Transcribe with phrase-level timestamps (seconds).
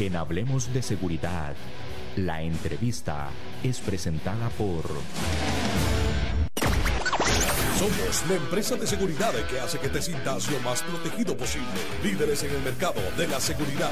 [0.00, 1.54] En Hablemos de Seguridad,
[2.16, 3.28] la entrevista
[3.62, 4.82] es presentada por...
[7.78, 11.68] Somos la empresa de seguridad que hace que te sientas lo más protegido posible.
[12.02, 13.90] Líderes en el mercado de la seguridad.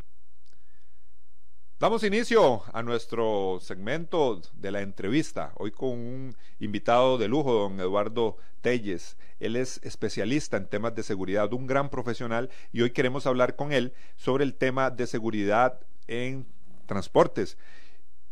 [1.81, 7.79] Damos inicio a nuestro segmento de la entrevista, hoy con un invitado de lujo, don
[7.79, 9.17] Eduardo Telles.
[9.39, 13.71] Él es especialista en temas de seguridad, un gran profesional, y hoy queremos hablar con
[13.71, 16.45] él sobre el tema de seguridad en
[16.85, 17.57] transportes.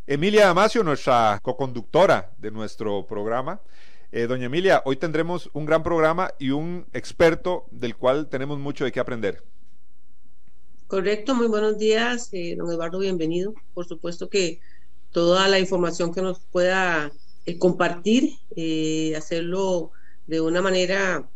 [0.06, 3.62] Emilia Damasio, nuestra coconductora de nuestro programa.
[4.12, 8.86] Eh, doña Emilia, hoy tendremos un gran programa y un experto del cual tenemos mucho
[8.86, 9.44] de qué aprender.
[10.90, 13.54] Correcto, muy buenos días, eh, don Eduardo, bienvenido.
[13.76, 14.60] Por supuesto que
[15.12, 17.12] toda la información que nos pueda
[17.46, 19.92] eh, compartir, eh, hacerlo
[20.26, 21.30] de una manera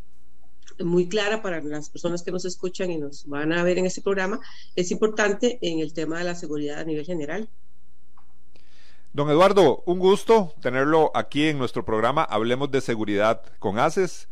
[0.83, 4.01] muy clara para las personas que nos escuchan y nos van a ver en este
[4.01, 4.39] programa,
[4.75, 7.47] es importante en el tema de la seguridad a nivel general.
[9.13, 14.29] Don Eduardo, un gusto tenerlo aquí en nuestro programa Hablemos de Seguridad con ACES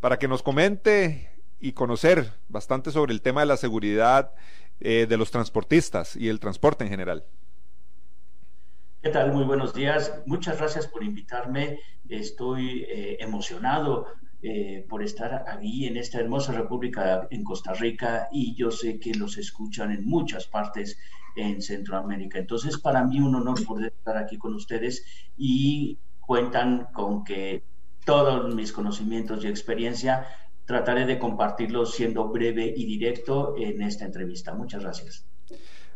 [0.00, 1.29] para que nos comente
[1.60, 4.32] y conocer bastante sobre el tema de la seguridad
[4.80, 7.24] eh, de los transportistas y el transporte en general.
[9.02, 9.32] ¿Qué tal?
[9.32, 10.22] Muy buenos días.
[10.26, 11.80] Muchas gracias por invitarme.
[12.08, 14.06] Estoy eh, emocionado
[14.42, 19.14] eh, por estar aquí en esta hermosa república en Costa Rica y yo sé que
[19.14, 20.98] los escuchan en muchas partes
[21.36, 22.38] en Centroamérica.
[22.38, 25.04] Entonces, para mí un honor poder estar aquí con ustedes
[25.36, 27.64] y cuentan con que
[28.04, 30.26] todos mis conocimientos y experiencia
[30.70, 34.54] trataré de compartirlo siendo breve y directo en esta entrevista.
[34.54, 35.24] Muchas gracias.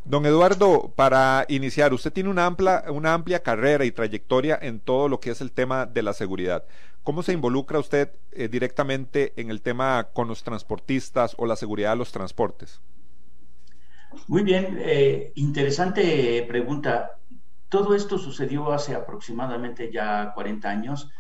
[0.05, 5.09] Don Eduardo, para iniciar, usted tiene una amplia, una amplia carrera y trayectoria en todo
[5.09, 6.65] lo que es el tema de la seguridad.
[7.05, 11.91] ¿Cómo se involucra usted eh, directamente en el tema con los transportistas o la seguridad
[11.93, 12.81] de los transportes?
[14.27, 17.13] Muy bien, eh, interesante pregunta.
[17.69, 21.11] Todo esto sucedió hace aproximadamente ya 40 años,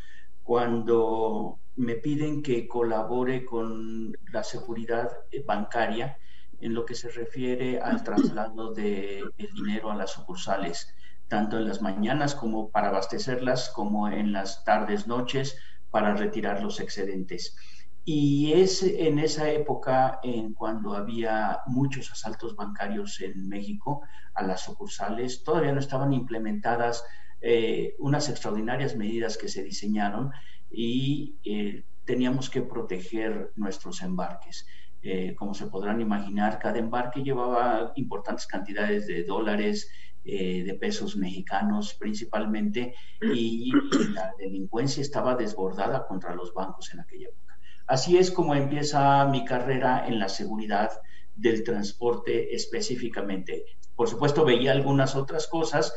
[0.42, 5.10] cuando me piden que colabore con la seguridad
[5.46, 6.18] bancaria
[6.60, 10.94] en lo que se refiere al traslado de dinero a las sucursales,
[11.28, 15.58] tanto en las mañanas como para abastecerlas, como en las tardes, noches,
[15.90, 17.56] para retirar los excedentes.
[18.04, 24.02] Y es en esa época en cuando había muchos asaltos bancarios en México
[24.34, 27.04] a las sucursales, todavía no estaban implementadas
[27.46, 30.30] eh, unas extraordinarias medidas que se diseñaron
[30.70, 34.66] y eh, teníamos que proteger nuestros embarques.
[35.02, 39.90] Eh, como se podrán imaginar, cada embarque llevaba importantes cantidades de dólares,
[40.24, 43.70] eh, de pesos mexicanos principalmente, y
[44.14, 47.58] la delincuencia estaba desbordada contra los bancos en aquella época.
[47.86, 50.90] Así es como empieza mi carrera en la seguridad
[51.36, 53.66] del transporte específicamente.
[53.96, 55.94] Por supuesto, veía algunas otras cosas,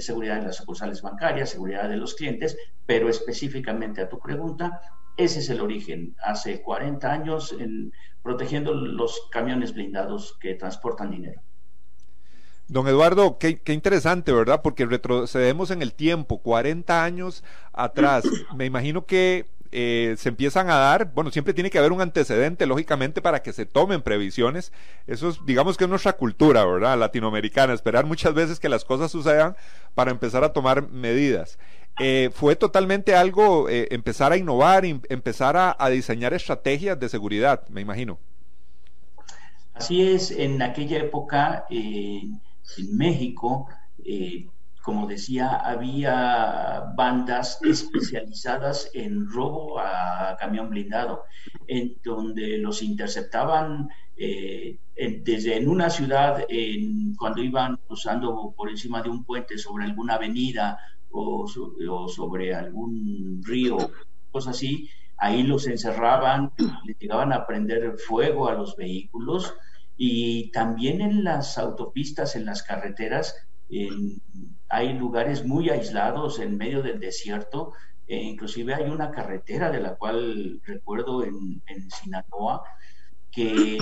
[0.00, 4.80] seguridad de las sucursales bancarias, seguridad de los clientes, pero específicamente a tu pregunta,
[5.16, 6.16] ese es el origen.
[6.22, 7.92] Hace 40 años en,
[8.22, 11.40] protegiendo los camiones blindados que transportan dinero.
[12.66, 14.62] Don Eduardo, qué, qué, interesante, ¿verdad?
[14.62, 18.24] Porque retrocedemos en el tiempo, 40 años atrás.
[18.56, 22.64] Me imagino que eh, se empiezan a dar, bueno, siempre tiene que haber un antecedente,
[22.64, 24.72] lógicamente, para que se tomen previsiones.
[25.08, 26.96] Eso es, digamos que es nuestra cultura, ¿verdad?
[26.96, 29.56] Latinoamericana, esperar muchas veces que las cosas sucedan
[29.94, 31.58] para empezar a tomar medidas.
[31.98, 37.66] Eh, fue totalmente algo, eh, empezar a innovar, empezar a, a, diseñar estrategias de seguridad,
[37.68, 38.18] me imagino.
[39.74, 42.40] Así es, en aquella época en
[42.92, 43.68] México,
[44.84, 51.22] como decía, había bandas especializadas en robo a camión blindado,
[51.66, 56.44] en donde los interceptaban eh, desde en una ciudad,
[57.16, 60.78] cuando iban cruzando por encima de un puente sobre alguna avenida
[61.10, 61.46] o,
[61.88, 63.78] o sobre algún río,
[64.30, 66.52] cosas así, ahí los encerraban,
[66.84, 69.54] les llegaban a prender fuego a los vehículos.
[69.96, 73.34] Y también en las autopistas, en las carreteras,
[73.70, 74.20] en,
[74.74, 77.72] hay lugares muy aislados en medio del desierto,
[78.06, 82.62] e inclusive hay una carretera de la cual recuerdo en, en Sinaloa,
[83.30, 83.78] que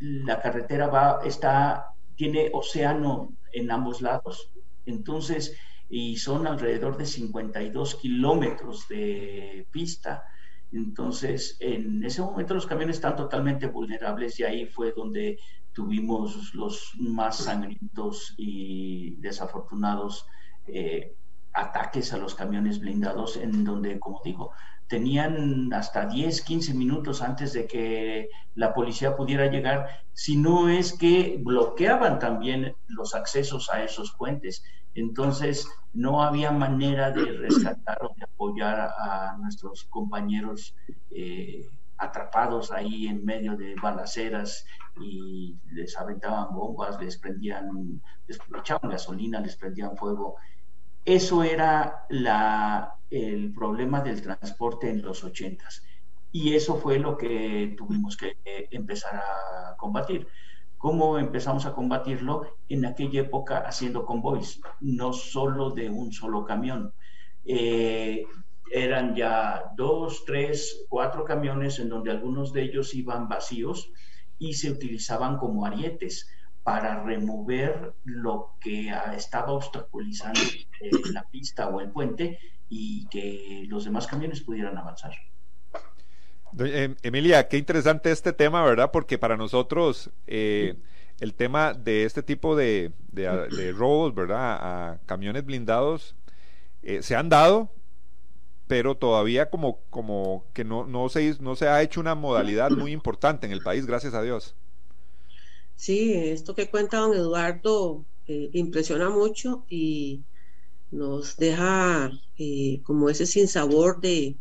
[0.00, 4.52] la carretera va, está, tiene océano en ambos lados.
[4.84, 5.56] Entonces,
[5.88, 10.24] y son alrededor de 52 kilómetros de pista.
[10.72, 15.38] Entonces, en ese momento los camiones están totalmente vulnerables y ahí fue donde
[15.72, 20.26] tuvimos los más sangrientos y desafortunados
[20.66, 21.14] eh,
[21.52, 24.52] ataques a los camiones blindados en donde, como digo,
[24.88, 30.92] tenían hasta 10, 15 minutos antes de que la policía pudiera llegar, si no es
[30.92, 34.64] que bloqueaban también los accesos a esos puentes.
[34.94, 40.74] Entonces, no había manera de rescatar o de apoyar a, nuestros compañeros
[41.10, 41.68] eh,
[42.00, 44.66] atrapados ahí en medio de balaceras
[45.00, 50.36] y les aventaban bombas, les prendían, les echaban gasolina, les prendían fuego.
[51.04, 55.82] Eso era la, el problema del transporte en los ochentas.
[56.32, 60.28] Y eso fue lo que tuvimos que eh, empezar a combatir.
[60.78, 62.56] ¿Cómo empezamos a combatirlo?
[62.68, 66.94] En aquella época haciendo convoys, no solo de un solo camión.
[67.44, 68.24] Eh,
[68.70, 73.90] eran ya dos, tres, cuatro camiones en donde algunos de ellos iban vacíos
[74.38, 76.28] y se utilizaban como arietes
[76.62, 80.40] para remover lo que estaba obstaculizando
[80.80, 82.38] eh, la pista o el puente
[82.68, 85.12] y que los demás camiones pudieran avanzar.
[86.58, 88.90] Em, Emilia, qué interesante este tema, ¿verdad?
[88.92, 90.76] Porque para nosotros eh,
[91.20, 94.58] el tema de este tipo de, de, robos, ¿verdad?
[94.60, 96.16] A camiones blindados
[96.82, 97.70] eh, se han dado,
[98.70, 102.92] pero todavía como, como que no, no, se, no se ha hecho una modalidad muy
[102.92, 104.54] importante en el país, gracias a Dios.
[105.74, 110.20] Sí, esto que cuenta don Eduardo eh, impresiona mucho y
[110.92, 114.36] nos deja eh, como ese sinsabor de,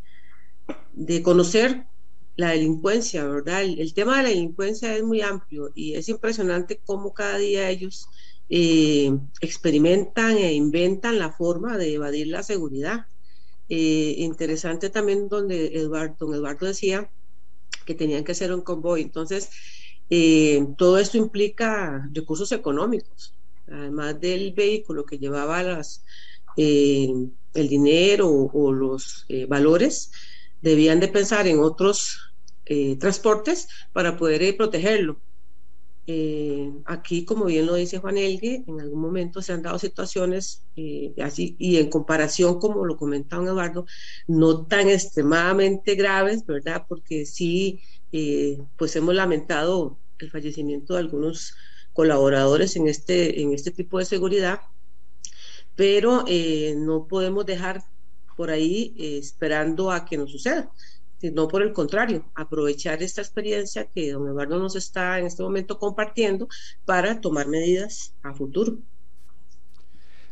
[0.93, 1.87] de conocer
[2.35, 3.63] la delincuencia, ¿verdad?
[3.63, 8.07] El, tema de la delincuencia es muy amplio y es impresionante cómo cada día ellos
[8.47, 9.11] eh,
[9.41, 13.07] experimentan e inventan la forma de evadir la seguridad.
[13.69, 17.09] Interesante también donde Eduardo, don Eduardo decía
[17.85, 19.01] que tenían que hacer un convoy.
[19.01, 19.49] Entonces,
[20.09, 23.35] eh, todo esto implica recursos económicos,
[23.67, 26.03] además del vehículo que llevaba las,
[26.57, 27.09] eh,
[27.53, 30.11] el dinero o, los eh, valores,
[30.61, 32.25] debían de pensar en otros
[32.99, 35.19] transportes para poder protegerlo.
[36.85, 40.63] Aquí, como bien lo dice Juan Elgue, en algún momento se han dado situaciones
[41.21, 43.85] así, y en comparación, como lo comentaba Eduardo,
[44.27, 46.85] no tan extremadamente graves, ¿verdad?
[46.87, 51.53] Porque sí eh, pues hemos lamentado el fallecimiento de algunos
[51.93, 54.61] colaboradores en este, en este tipo de seguridad,
[55.75, 57.83] pero eh, no podemos dejar
[58.35, 60.71] por ahí eh, esperando a que nos suceda,
[61.19, 65.77] sino por el contrario, aprovechar esta experiencia que don Eduardo nos está en este momento
[65.77, 66.47] compartiendo
[66.85, 68.77] para tomar medidas a futuro.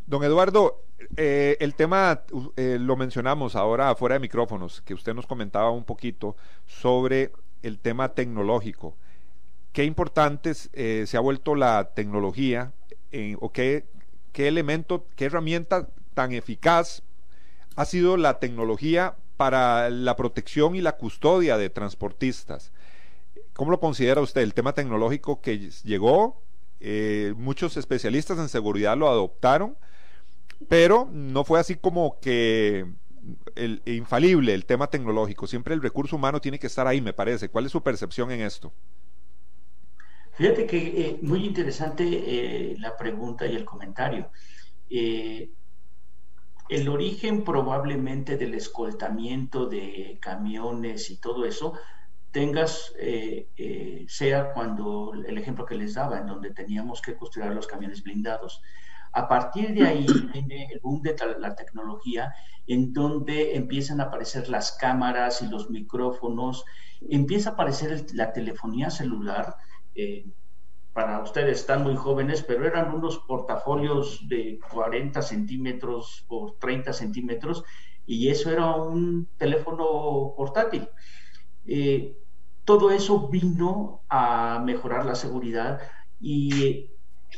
[0.06, 0.84] Don Eduardo,
[1.16, 2.24] el tema
[2.56, 7.31] lo mencionamos ahora fuera de micrófonos, que usted nos comentaba un poquito sobre
[7.62, 8.95] el tema tecnológico.
[9.74, 12.72] Qué importante eh, se ha vuelto la tecnología
[13.40, 13.86] o qué,
[14.31, 17.04] qué elemento, qué herramienta tan eficaz
[17.75, 22.74] ha sido la tecnología para la protección y la custodia de transportistas.
[23.54, 24.42] ¿Cómo lo considera usted?
[24.42, 26.42] El tema tecnológico que llegó,
[26.80, 29.78] eh, muchos especialistas en seguridad lo adoptaron,
[30.68, 32.86] pero no fue así como que
[33.56, 35.48] el, infalible el tema tecnológico.
[35.48, 37.50] Siempre el recurso humano tiene que estar ahí, me parece.
[37.50, 38.73] ¿Cuál es su percepción en esto?
[40.33, 44.30] Fíjate que eh, muy interesante eh, la pregunta y el comentario.
[44.90, 45.50] Eh,
[46.69, 51.74] el origen probablemente del escoltamiento de camiones y todo eso
[52.31, 52.94] tengas,
[54.07, 58.62] sea cuando el ejemplo que les daba, en donde teníamos que construir los camiones blindados.
[59.14, 62.33] A partir de ahí viene el boom de la tecnología,
[62.68, 66.66] en donde empiezan a aparecer las cámaras y los micrófonos,
[67.09, 69.56] empieza a aparecer la telefonía celular.
[69.95, 70.26] Eh,
[70.97, 77.63] para ustedes están muy jóvenes, pero eran unos portafolios de 40 centímetros o 30 centímetros,
[78.07, 80.89] y eso era un teléfono portátil.
[81.68, 82.18] Eh,
[82.66, 85.81] todo eso vino a mejorar la seguridad
[86.19, 86.89] y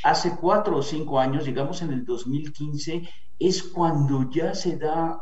[0.05, 5.19] hace cuatro o cinco años, digamos en el 2015, es cuando ya se da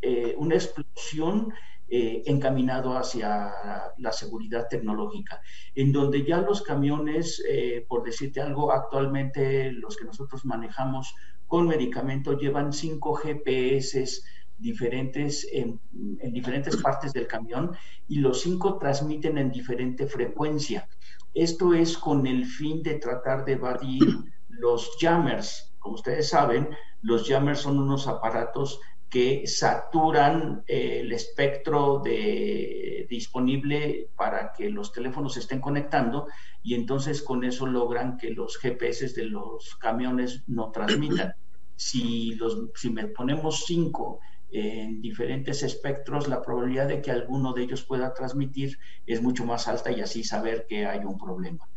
[0.00, 1.52] eh, una explosión
[1.94, 3.52] eh, encaminado hacia
[3.98, 5.42] la seguridad tecnológica,
[5.74, 11.14] en donde ya los camiones, eh, por decirte algo, actualmente los que nosotros manejamos
[11.46, 14.22] con medicamento llevan cinco GPS
[14.56, 15.78] diferentes en,
[16.20, 17.76] en, diferentes partes del camión
[18.08, 20.88] y los cinco transmiten en diferente frecuencia.
[21.34, 24.02] Esto es con el fin de tratar de evadir
[24.48, 25.74] los jammers.
[25.78, 26.70] Como ustedes saben,
[27.02, 28.80] los jammers son unos aparatos
[29.12, 36.28] que saturan eh, el espectro de, disponible para que los teléfonos se estén conectando
[36.62, 41.34] y entonces con eso logran que los GPS de los camiones no transmitan.
[41.74, 44.20] Si, los, si me ponemos cinco
[44.52, 49.66] en diferentes espectros, la probabilidad de que alguno de ellos pueda transmitir es mucho más
[49.66, 51.68] alta y así saber que hay un problema.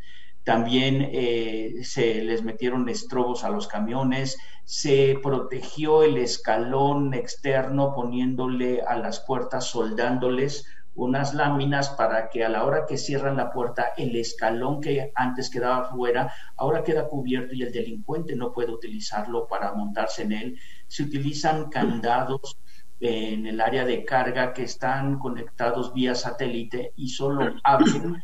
[0.46, 8.84] También eh, se les metieron estrobos a los camiones, se protegió el escalón externo poniéndole
[8.84, 13.88] a las puertas, soldándoles unas láminas para que a la hora que cierran la puerta,
[13.98, 19.48] el escalón que antes quedaba fuera, ahora queda cubierto y el delincuente no puede utilizarlo
[19.48, 20.60] para montarse en él.
[20.88, 22.60] Se utilizan candados
[23.00, 28.24] en el área de carga que están conectados vía satélite y solo abren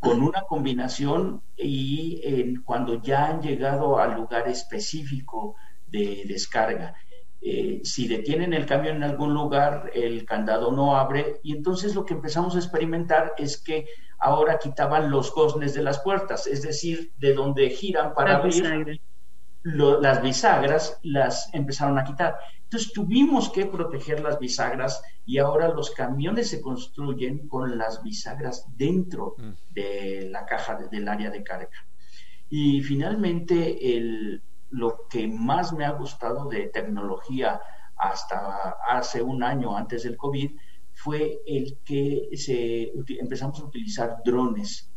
[0.00, 6.94] con una combinación y cuando ya han llegado al lugar específico de descarga.
[7.42, 12.04] Eh, si detienen el camión en algún lugar, el candado no abre y entonces lo
[12.04, 13.86] que empezamos a experimentar es que
[14.18, 19.00] ahora quitaban los goznes de las puertas, es decir, de donde giran para abrir,
[19.62, 22.36] las bisagras las empezaron a quitar.
[22.64, 28.66] Entonces tuvimos que proteger las bisagras y ahora los camiones se construyen con las bisagras
[28.76, 29.50] dentro mm.
[29.74, 31.86] de la caja del área de carga.
[32.48, 37.60] Y finalmente, el, lo que más me ha gustado de tecnología
[37.96, 40.50] hasta hace un año antes del COVID
[40.92, 44.89] fue el que se, empezamos a utilizar drones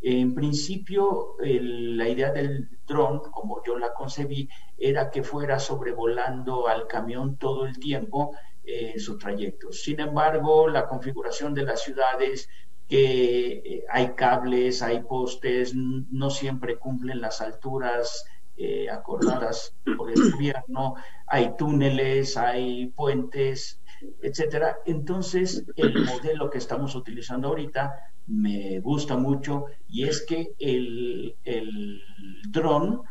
[0.00, 4.48] en principio, la idea del dron, como yo la concebí,
[4.78, 8.32] era que fuera sobrevolando al camión todo el tiempo
[8.64, 9.72] en eh, su trayecto.
[9.72, 12.48] Sin embargo, la configuración de las ciudades,
[12.88, 18.24] que eh, hay cables, hay postes, no siempre cumplen las alturas
[18.56, 20.94] eh, acordadas por el gobierno,
[21.26, 23.80] hay túneles, hay puentes,
[24.22, 24.78] etcétera.
[24.84, 27.94] Entonces, el modelo que estamos utilizando ahorita
[28.26, 32.02] me gusta mucho y es que el, el
[32.48, 33.02] dron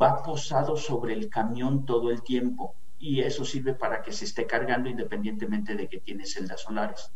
[0.00, 4.46] va posado sobre el camión todo el tiempo y eso sirve para que se esté
[4.46, 7.10] cargando independientemente de que tiene celdas solares.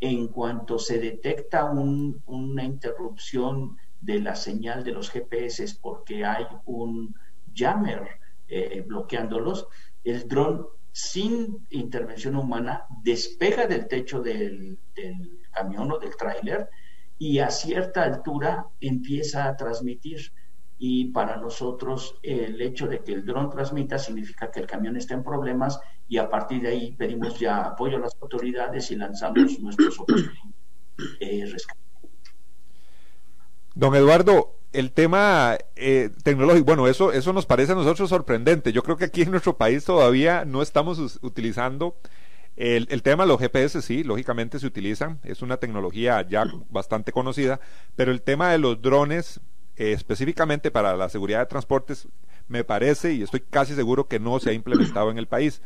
[0.00, 7.14] En cuanto se detecta una interrupción de la señal de los GPS porque hay un
[7.54, 9.66] jammer eh, bloqueándolos,
[10.02, 14.78] el dron sin intervención humana despega del techo del,
[15.50, 16.68] camión o del tráiler
[17.18, 20.30] y a cierta altura empieza a transmitir.
[20.78, 25.14] Y para nosotros el hecho de que el dron transmita significa que el camión está
[25.14, 29.58] en problemas y a partir de ahí pedimos ya apoyo a las autoridades y lanzamos
[29.58, 29.96] nuestros
[31.18, 31.80] eh, rescate.
[33.74, 38.72] Don Eduardo, el tema eh, tecnológico, bueno, eso, eso nos parece a nosotros sorprendente.
[38.72, 41.96] Yo creo que aquí en nuestro país todavía no estamos utilizando
[42.56, 47.10] el, el, tema de los GPS sí, lógicamente se utilizan, es una tecnología ya bastante
[47.10, 47.58] conocida,
[47.96, 49.40] pero el tema de los drones,
[49.76, 52.06] eh, específicamente para la seguridad de transportes,
[52.46, 55.62] me parece y estoy casi seguro que no se ha implementado en el país.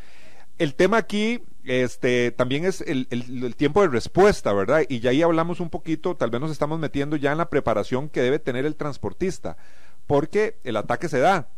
[0.56, 4.84] El tema aquí este, también es el, el, tiempo de respuesta, ¿verdad?
[4.88, 8.08] Y ya ahí hablamos un poquito, tal vez nos estamos metiendo ya en la preparación
[8.08, 9.58] que debe tener el transportista,
[10.06, 11.48] porque el ataque se da.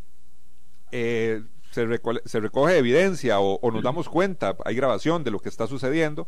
[0.90, 1.86] Eh, se,
[2.24, 6.26] se recoge evidencia o, nos damos cuenta, hay grabación de lo que está sucediendo,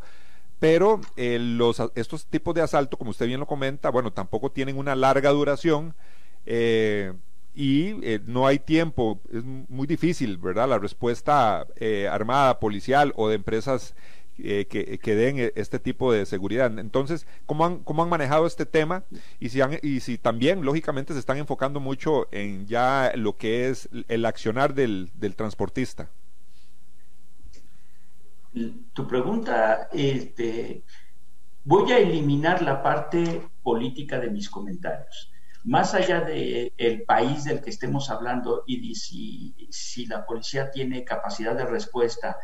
[0.59, 4.77] pero eh, los, estos tipos de asalto, como usted bien lo comenta, bueno, tampoco tienen
[4.77, 5.93] una larga duración
[6.45, 7.11] eh,
[7.55, 10.69] y eh, no hay tiempo, es muy difícil, ¿verdad?
[10.69, 11.67] La respuesta
[12.09, 13.95] armada, policial o de empresas
[14.39, 16.79] eh, que, den e, este tipo de seguridad.
[16.79, 19.03] Entonces, ¿cómo han, cómo han manejado este tema?
[19.39, 23.69] Y si, han, y si también, lógicamente, se están enfocando mucho en ya lo que
[23.69, 26.09] es el accionar del, del transportista.
[28.93, 30.83] Tu pregunta, este,
[31.63, 35.31] voy a eliminar la parte política de mis comentarios.
[35.63, 40.69] Más allá del el país del que estemos hablando y de si, si la policía
[40.71, 42.37] tiene capacidad de respuesta,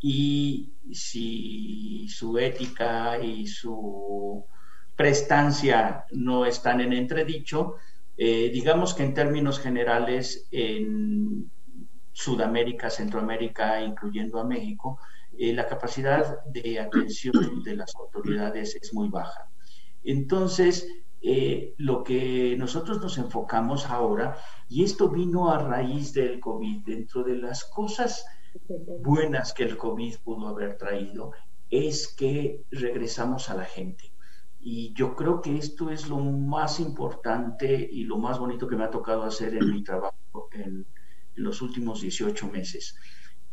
[0.00, 4.46] y si su ética y su
[4.94, 7.74] prestancia no están en entredicho,
[8.16, 11.50] eh, digamos que en términos generales en
[12.12, 14.98] Sudamérica, Centroamérica, incluyendo a México,
[15.38, 19.50] eh, la capacidad de atención de las autoridades es muy baja.
[20.02, 20.88] Entonces,
[21.28, 27.24] eh, lo que nosotros nos enfocamos ahora, y esto vino a raíz del COVID, dentro
[27.24, 28.24] de las cosas
[29.02, 31.32] buenas que el COVID pudo haber traído
[31.68, 34.12] es que regresamos a la gente.
[34.60, 38.84] Y yo creo que esto es lo más importante y lo más bonito que me
[38.84, 40.86] ha tocado hacer en mi trabajo en,
[41.34, 42.94] los últimos 18 meses.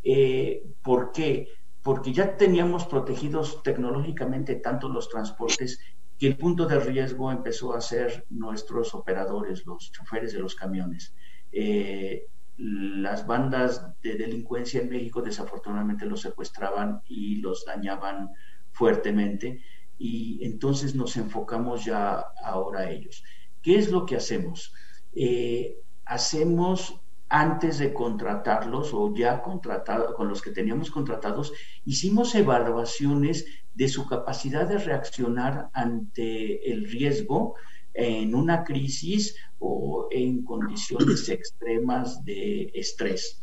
[0.04, 1.48] Eh, ¿Por qué?
[1.84, 5.80] porque ya teníamos protegidos tecnológicamente tanto los transportes
[6.24, 11.14] que el punto de riesgo empezó a ser nuestros operadores, los choferes de los camiones.
[11.52, 18.30] Eh, las bandas de delincuencia en México desafortunadamente los secuestraban y los dañaban
[18.72, 19.60] fuertemente
[19.98, 23.22] y entonces nos enfocamos ya ahora a ellos.
[23.62, 24.74] ¿Qué es lo que hacemos?
[25.14, 25.76] Eh,
[26.06, 31.52] hacemos antes de contratarlos o ya contratado, con los que teníamos contratados,
[31.84, 37.56] hicimos evaluaciones de su capacidad de reaccionar ante el riesgo
[37.94, 43.40] en una crisis o en condiciones extremas de estrés.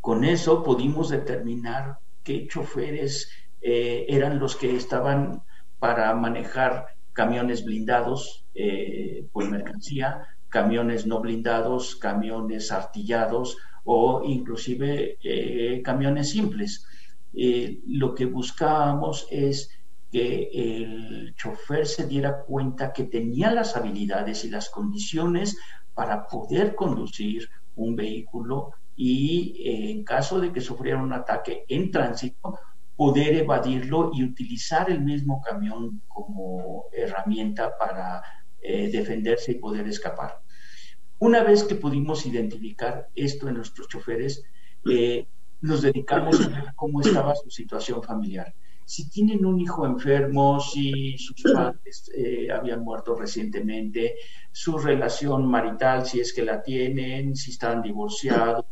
[0.00, 3.30] Con eso pudimos determinar qué choferes
[3.60, 5.42] eh, eran los que estaban
[5.78, 15.82] para manejar camiones blindados eh, por mercancía, camiones no blindados, camiones artillados o inclusive eh,
[15.82, 16.86] camiones simples.
[17.34, 19.70] Eh, lo que buscábamos es
[20.10, 25.58] que el chofer se diera cuenta que tenía las habilidades y las condiciones
[25.94, 32.58] para poder conducir un vehículo y en caso de que sufriera un ataque en tránsito,
[32.96, 38.20] poder evadirlo y utilizar el mismo camión como herramienta para
[38.60, 40.40] eh, defenderse y poder escapar.
[41.20, 44.42] Una vez que pudimos identificar esto en nuestros choferes,
[44.90, 45.28] eh,
[45.60, 48.54] nos dedicamos a ver cómo estaba su situación familiar.
[48.84, 54.16] Si tienen un hijo enfermo, si sus padres eh, habían muerto recientemente,
[54.50, 58.64] su relación marital, si es que la tienen, si están divorciados,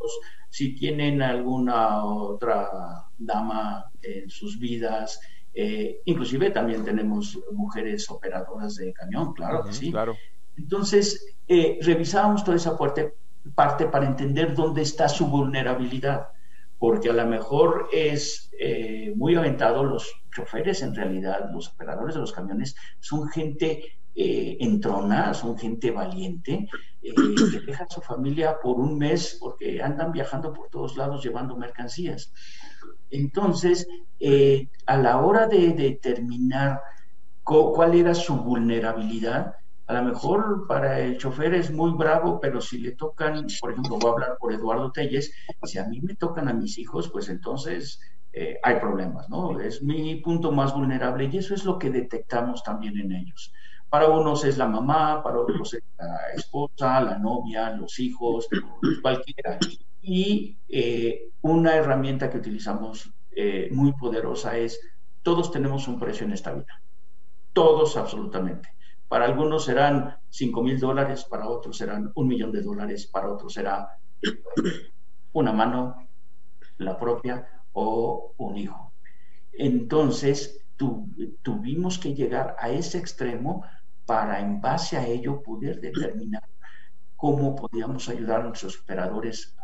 [0.48, 5.20] si tienen alguna otra dama en sus vidas.
[5.52, 9.90] Eh, inclusive también tenemos mujeres operadoras de camión, claro que sí.
[9.90, 10.16] Claro.
[10.56, 13.14] Entonces, eh, revisábamos toda esa parte,
[13.54, 16.28] parte para entender dónde está su vulnerabilidad,
[16.78, 22.20] porque a lo mejor es eh, muy aventado, los choferes en realidad, los operadores de
[22.20, 26.66] los camiones, son gente eh, entrona, son gente valiente,
[27.02, 31.54] eh, que deja su familia por un mes porque andan viajando por todos lados llevando
[31.54, 32.32] mercancías.
[33.10, 33.86] Entonces,
[34.18, 36.80] eh, a la hora de determinar
[37.44, 39.54] cuál era su vulnerabilidad,
[39.86, 43.98] a lo mejor para el chofer es muy bravo, pero si le tocan, por ejemplo,
[43.98, 47.28] voy a hablar por Eduardo Telles, si a mí me tocan a mis hijos, pues
[47.28, 48.00] entonces
[48.32, 49.60] eh, hay problemas, ¿no?
[49.60, 53.52] Es mi punto más vulnerable y eso es lo que detectamos también en ellos.
[53.88, 58.48] Para unos es la mamá, para otros es la esposa, la novia, los hijos,
[59.00, 59.58] cualquiera.
[60.02, 64.80] Y eh, una herramienta que utilizamos eh, muy poderosa es,
[65.22, 66.82] todos tenemos un precio en esta vida.
[67.52, 68.75] Todos absolutamente.
[69.08, 73.52] Para algunos serán 5 mil dólares, para otros serán un millón de dólares, para otros
[73.52, 73.98] será
[75.32, 76.08] una mano,
[76.78, 78.92] la propia, o un hijo.
[79.52, 80.62] Entonces,
[81.42, 83.64] tuvimos que llegar a ese extremo
[84.06, 86.44] para en base a ello poder determinar
[87.16, 89.56] cómo podíamos ayudar a nuestros operadores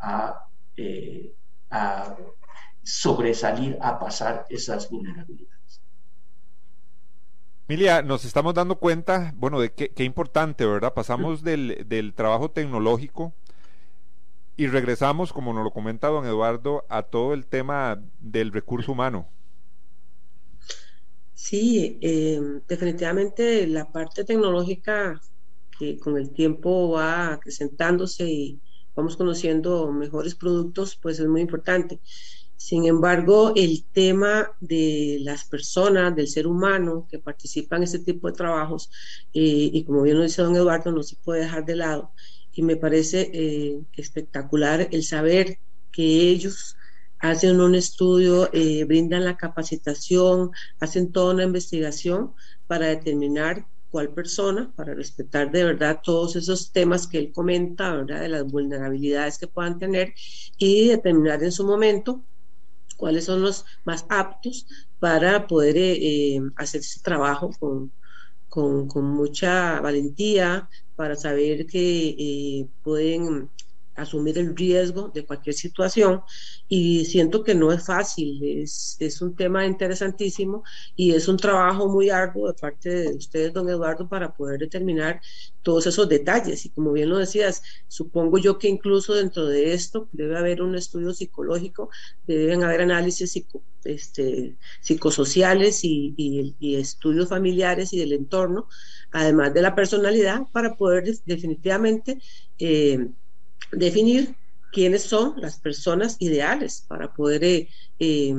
[0.77, 1.35] eh,
[1.71, 2.17] a,
[2.83, 5.82] sobresalir, a pasar esas vulnerabilidades.
[7.69, 10.95] Emilia, nos estamos dando cuenta, bueno, de qué, importante, ¿verdad?
[10.95, 13.33] Pasamos del, del, trabajo tecnológico
[14.57, 19.29] y regresamos, como nos lo comenta don Eduardo, a todo el tema del recurso humano.
[21.35, 25.21] Sí, eh, definitivamente la parte tecnológica
[25.79, 28.61] que con el tiempo va acrecentándose y
[28.95, 31.99] vamos conociendo mejores productos, pues es muy importante.
[32.65, 38.29] Sin embargo, el tema de las personas, del ser humano que participa en este tipo
[38.29, 38.89] de trabajos,
[39.35, 42.13] eh, y como bien lo dice don Eduardo, no se puede dejar de lado.
[42.53, 45.59] Y me parece eh, espectacular el saber
[45.91, 46.77] que ellos
[47.19, 52.33] hacen un estudio, eh, brindan la capacitación, hacen toda una investigación
[52.69, 58.29] para determinar cuál persona, para respetar de verdad todos esos temas que él comenta, de
[58.29, 60.15] las vulnerabilidades que puedan tener
[60.59, 62.25] y determinar en su momento
[63.03, 64.65] cuáles son los más aptos
[65.01, 67.91] para poder eh, eh, hacer ese trabajo con,
[68.49, 73.51] con, con, mucha valentía, para saber que pueden
[74.03, 76.23] asumir el riesgo de cualquier situación
[76.69, 80.65] y siento que no es fácil, es, es, un tema interesantísimo
[80.97, 85.21] y es un trabajo muy arduo de parte de ustedes, don Eduardo, para poder determinar
[85.63, 86.65] todos esos detalles.
[86.67, 90.75] Y como bien lo decías, supongo yo que incluso dentro de esto debe haber un
[90.75, 91.91] estudio psicológico,
[92.27, 93.41] deben haber análisis
[93.85, 98.69] este, psicosociales y, y, estudios familiares y del entorno,
[99.11, 102.21] además de la personalidad, para poder definitivamente...
[102.59, 103.09] Eh,
[103.71, 104.37] definir
[104.73, 108.35] quiénes son las personas ideales para poder eh, eh,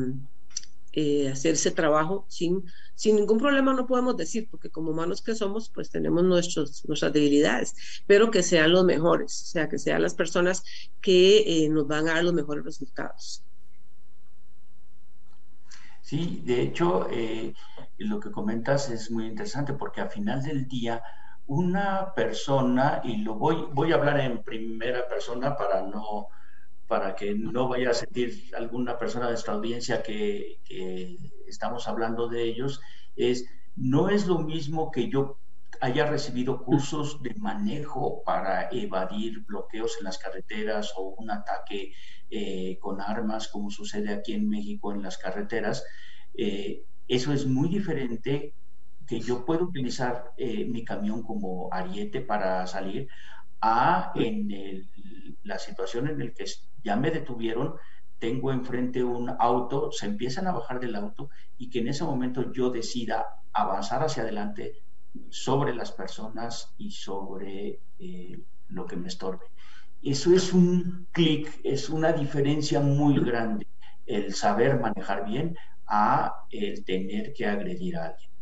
[0.92, 2.64] eh, hacer ese trabajo sin,
[2.96, 7.14] sin ningún problema, no podemos decir, porque como humanos que somos, pues tenemos nuestros, nuestras
[7.14, 10.64] debilidades, pero que sean los mejores, o sea, que sean las personas
[11.02, 13.46] que nos van a dar los mejores resultados.
[16.02, 17.08] Sí, de hecho,
[17.98, 21.02] lo que comentas es muy interesante porque al final del día,
[21.48, 26.30] una persona, y lo voy, voy a hablar en primera persona para no
[26.88, 30.60] para que no vaya a sentir alguna persona de esta audiencia que,
[31.48, 32.82] estamos hablando de ellos,
[33.16, 35.40] es no es lo mismo que yo
[35.82, 41.94] haya recibido cursos de manejo para evadir bloqueos en las carreteras o un ataque
[42.30, 45.84] eh, con armas, como sucede aquí en México en las carreteras.
[46.36, 48.54] Eh, eso es muy diferente
[49.08, 53.08] que yo puedo utilizar eh, mi camión como ariete para salir
[53.62, 54.88] a en
[55.44, 56.46] la situación en la que
[56.84, 57.76] ya me detuvieron,
[58.20, 62.52] tengo enfrente un auto, se empiezan a bajar del auto y que en ese momento
[62.52, 64.82] yo decida avanzar hacia adelante
[65.30, 68.40] sobre las personas y sobre eh,
[68.70, 69.46] lo que me estorbe.
[70.02, 73.68] Eso es un clic, es una diferencia muy grande,
[74.06, 75.56] el saber manejar bien
[75.88, 78.33] a el tener que agredir a alguien.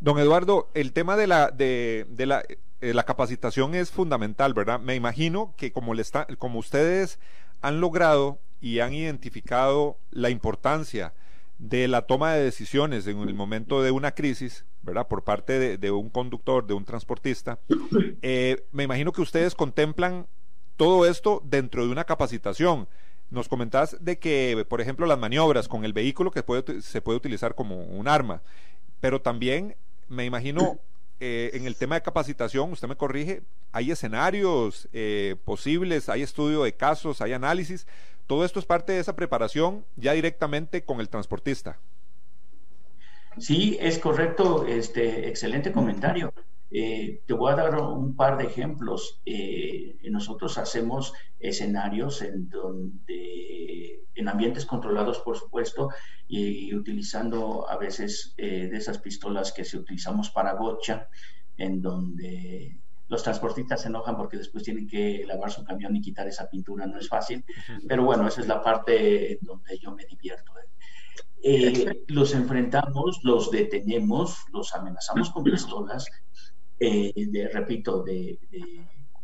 [0.00, 2.42] Don Eduardo, el tema de la, de, de la
[2.80, 4.78] eh, la capacitación es fundamental, ¿verdad?
[4.80, 7.18] Me imagino que como, le está, como ustedes
[7.62, 11.14] han logrado y han identificado la importancia
[11.58, 15.08] de la toma de decisiones en el momento de una crisis, ¿verdad?
[15.08, 17.58] Por parte de, un conductor, de un transportista,
[18.20, 20.26] eh, me imagino que ustedes contemplan
[20.76, 22.88] todo esto dentro de una capacitación.
[23.30, 27.16] Nos comentás de que, por ejemplo, las maniobras con el vehículo que puede, se puede
[27.16, 28.42] utilizar como un arma,
[29.00, 29.76] pero también
[30.08, 30.78] me imagino
[31.18, 33.42] eh, en el tema de capacitación, usted me corrige,
[33.72, 37.86] hay escenarios eh, posibles, hay estudio de casos, hay análisis.
[38.26, 41.78] Todo esto es parte de esa preparación ya directamente con el transportista.
[43.38, 44.66] Sí, es correcto.
[44.66, 46.32] Este excelente comentario.
[46.70, 49.20] Eh, te voy a dar un par de ejemplos.
[50.10, 55.90] nosotros hacemos escenarios en donde, en ambientes controlados, por supuesto,
[56.28, 61.08] y, utilizando a veces eh, de esas pistolas que se utilizamos para gocha,
[61.56, 66.26] en donde los transportistas se enojan porque después tienen que lavar su camión y quitar
[66.26, 67.44] esa pintura, no es fácil,
[67.86, 70.52] pero bueno, esa es la parte donde yo me divierto.
[70.58, 70.66] ¿eh?
[71.42, 76.06] Eh, los enfrentamos, los detenemos, los amenazamos con pistolas,
[76.78, 78.38] de, repito, de,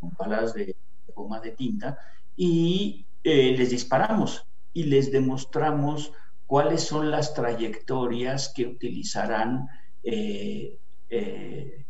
[0.01, 0.75] con balas de
[1.15, 1.99] goma de tinta,
[2.37, 6.13] y les disparamos y les demostramos
[6.47, 9.69] cuáles son las trayectorias que utilizarán
[10.03, 11.87] eh, eh,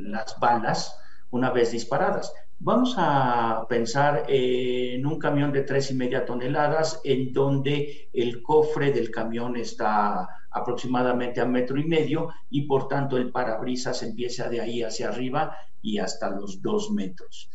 [0.00, 0.98] las balas
[1.30, 2.32] una vez disparadas.
[2.58, 8.92] Vamos a pensar en un camión de tres y media toneladas en donde el cofre
[8.92, 14.60] del camión está aproximadamente a metro y medio y por tanto el parabrisas empieza de
[14.60, 17.50] ahí hacia arriba y hasta los dos metros.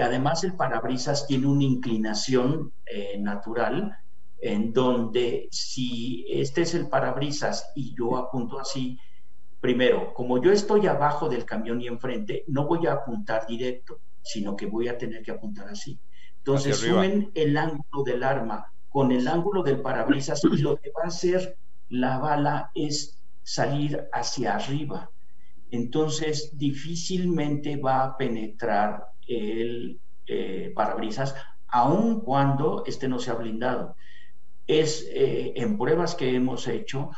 [0.00, 3.96] Además el parabrisas tiene una inclinación eh, natural
[4.40, 8.98] en donde si este es el parabrisas y yo apunto así,
[9.60, 14.56] primero, como yo estoy abajo del camión y enfrente, no voy a apuntar directo, sino
[14.56, 15.98] que voy a tener que apuntar así.
[16.38, 21.04] Entonces sumen el ángulo del arma con el ángulo del parabrisas y lo que va
[21.04, 21.56] a hacer
[21.92, 25.10] la bala es salir hacia arriba.
[25.70, 31.34] Entonces difícilmente va a penetrar el eh, parabrisas,
[31.68, 33.96] aun cuando este no sea blindado
[34.66, 37.10] es eh, en pruebas que hemos hecho,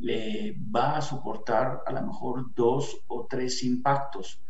[0.00, 4.40] le va a soportar a lo mejor dos o tres impactos.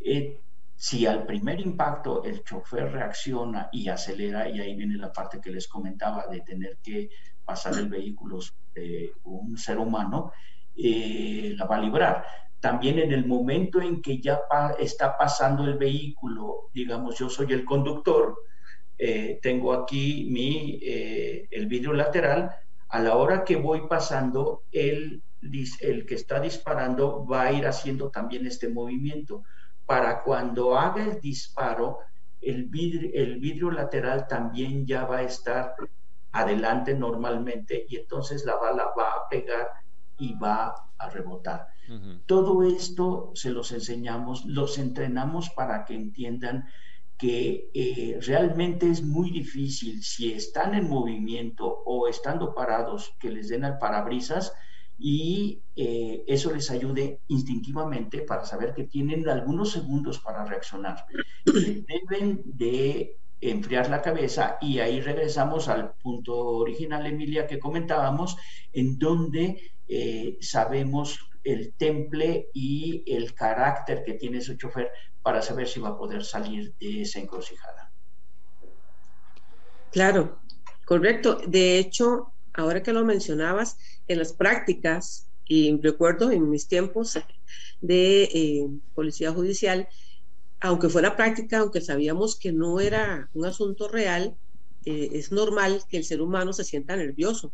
[0.00, 0.40] Eh,
[0.74, 5.50] si al primer impacto el chofer reacciona y acelera, y ahí viene la parte que
[5.50, 7.08] les comentaba de tener que
[7.46, 8.40] pasar el vehículo
[8.74, 10.32] de un ser humano,
[10.76, 12.24] eh, la va a librar.
[12.60, 14.40] También en el momento en que ya
[14.78, 18.36] está pasando el vehículo, digamos, yo soy el conductor,
[18.98, 22.50] eh, tengo aquí mi, eh, el vidrio lateral,
[22.88, 25.22] a la hora que voy pasando, el,
[25.80, 29.44] el que está disparando va a ir haciendo también este movimiento.
[29.84, 32.00] Para cuando haga el disparo,
[32.40, 35.74] el vidrio, el vidrio lateral también ya va a estar
[36.40, 39.68] adelante normalmente y entonces la bala va a pegar
[40.18, 41.68] y va a rebotar.
[42.26, 46.66] Todo esto se los enseñamos, los entrenamos para que entiendan
[47.16, 53.48] que eh, realmente es muy difícil si están en movimiento o estando parados que les
[53.48, 54.52] den al parabrisas
[54.98, 61.06] y eh, eso les ayude instintivamente para saber que tienen algunos segundos para reaccionar.
[61.44, 68.36] Deben de enfriar la cabeza y ahí regresamos al punto original, Emilia, que comentábamos,
[68.72, 74.90] en donde eh, sabemos el temple y el carácter que tiene ese chofer
[75.22, 77.92] para saber si va a poder salir de esa encrucijada.
[79.92, 80.40] Claro,
[80.84, 81.38] correcto.
[81.46, 87.18] De hecho, ahora que lo mencionabas, en las prácticas, y recuerdo en mis tiempos
[87.80, 89.88] de eh, policía judicial,
[90.60, 94.34] aunque fuera práctica, aunque sabíamos que no era un asunto real,
[94.84, 97.52] eh, es normal que el ser humano se sienta nervioso,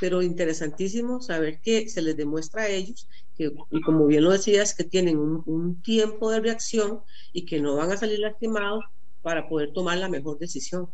[0.00, 4.74] pero interesantísimo saber que se les demuestra a ellos que, y como bien lo decías,
[4.74, 7.00] que tienen un, un tiempo de reacción
[7.32, 8.84] y que no van a salir lastimados
[9.22, 10.88] para poder tomar la mejor decisión.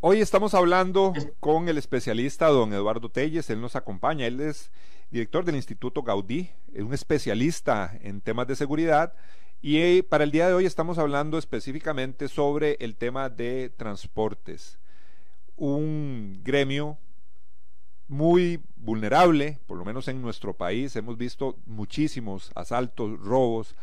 [0.00, 4.70] Hoy estamos hablando con el especialista don Eduardo Telles, él nos acompaña, él es
[5.10, 9.14] director del Instituto Gaudí, es un especialista en temas de seguridad
[9.60, 14.78] y eh, para el día de hoy estamos hablando específicamente sobre el tema de transportes,
[15.56, 16.98] un gremio
[18.06, 23.74] muy vulnerable, por lo menos en nuestro país, hemos visto muchísimos asaltos, robos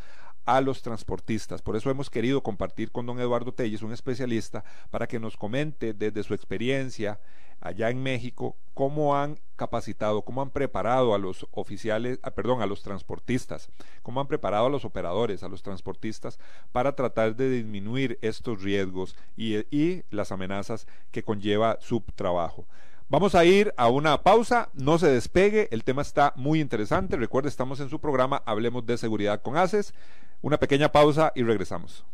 [0.45, 1.61] a los transportistas.
[1.61, 5.93] Por eso hemos querido compartir con don Eduardo Telles, un especialista, para que nos comente
[5.93, 7.19] desde su experiencia
[7.61, 12.65] allá en México cómo han capacitado, cómo han preparado a los oficiales, ah, perdón, a
[12.65, 13.69] los transportistas,
[14.03, 16.39] cómo han preparado a los operadores, a los transportistas
[16.71, 22.65] para tratar de disminuir estos riesgos y, y las amenazas que conlleva su trabajo.
[23.07, 27.15] Vamos a ir a una pausa, no se despegue, el tema está muy interesante.
[27.17, 29.93] Recuerde, estamos en su programa Hablemos de Seguridad con ACES.
[30.41, 32.05] Una pequeña pausa y regresamos.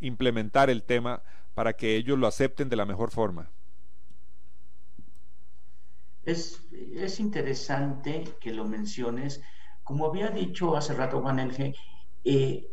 [0.00, 1.22] implementar el tema
[1.54, 3.52] para que ellos lo acepten de la mejor forma?
[6.24, 6.60] Es,
[7.20, 9.42] interesante que lo menciones.
[9.84, 11.72] Como había dicho hace rato Juan Elge,
[12.24, 12.68] eh,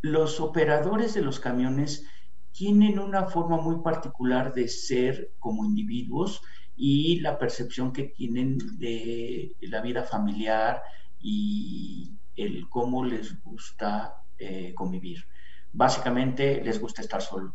[0.00, 2.06] los operadores de los camiones
[2.50, 6.40] tienen una forma muy particular de ser como individuos
[6.82, 10.82] y la percepción que tienen de la vida familiar
[11.20, 15.26] y el cómo les gusta eh, convivir.
[15.74, 17.52] Básicamente les gusta estar solos.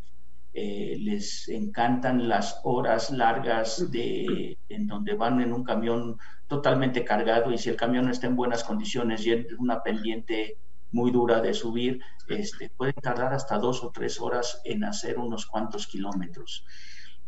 [0.54, 7.52] Eh, les encantan las horas largas de, en donde van en un camión totalmente cargado
[7.52, 10.60] y si el camión está en buenas condiciones y es una pendiente
[10.92, 15.48] muy dura de subir, este, pueden tardar hasta dos o tres horas en hacer unos
[15.48, 16.64] cuantos kilómetros.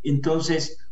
[0.03, 0.86] Entonces,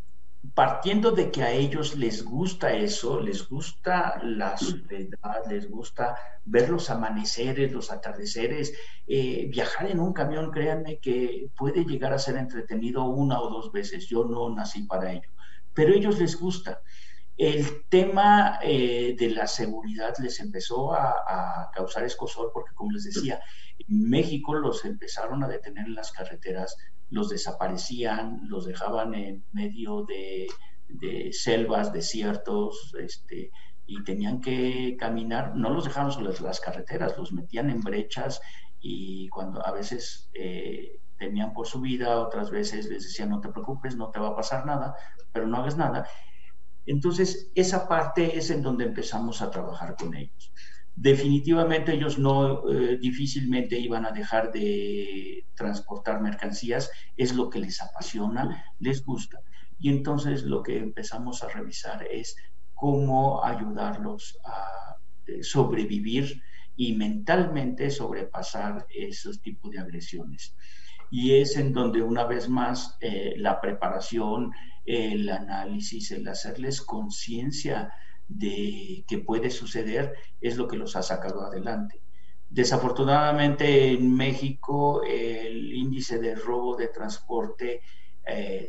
[0.53, 6.69] partiendo de que a ellos les gusta eso, les gusta la soledad, les gusta ver
[6.69, 8.73] los amaneceres, los atardeceres,
[9.07, 13.71] eh, viajar en un camión, créanme que puede llegar a ser entretenido una o dos
[13.71, 14.07] veces.
[14.07, 15.29] Yo no nací para ello,
[15.73, 16.81] pero a ellos les gusta.
[17.37, 23.41] El tema eh, de la seguridad les empezó a, causar escosor porque, como les decía,
[23.77, 26.77] en México los empezaron a detener en las carreteras,
[27.09, 30.47] los desaparecían, los dejaban en medio de,
[31.31, 33.51] selvas, desiertos, este,
[33.85, 38.41] y tenían que caminar, no los dejaban sobre las carreteras, los metían en brechas
[38.79, 43.49] y cuando a veces eh, temían por su vida, otras veces les decían no te
[43.49, 44.95] preocupes, no te va a pasar nada,
[45.31, 46.07] pero no hagas nada.
[46.85, 50.53] Entonces, esa parte es en donde empezamos a trabajar con ellos.
[50.95, 57.81] Definitivamente ellos no eh, difícilmente iban a dejar de transportar mercancías, es lo que les
[57.81, 59.39] apasiona, les gusta.
[59.77, 62.37] Y entonces lo que empezamos a revisar es
[62.73, 64.95] cómo ayudarlos a
[65.27, 66.41] eh, sobrevivir
[66.77, 70.55] y mentalmente sobrepasar esos tipos de agresiones.
[71.11, 74.51] Y es en donde una vez más eh, la preparación,
[74.85, 77.91] el análisis, el hacerles conciencia
[78.27, 82.01] de que puede suceder es lo que los ha sacado adelante.
[82.49, 87.81] Desafortunadamente en México el índice de robo de transporte
[88.27, 88.67] eh,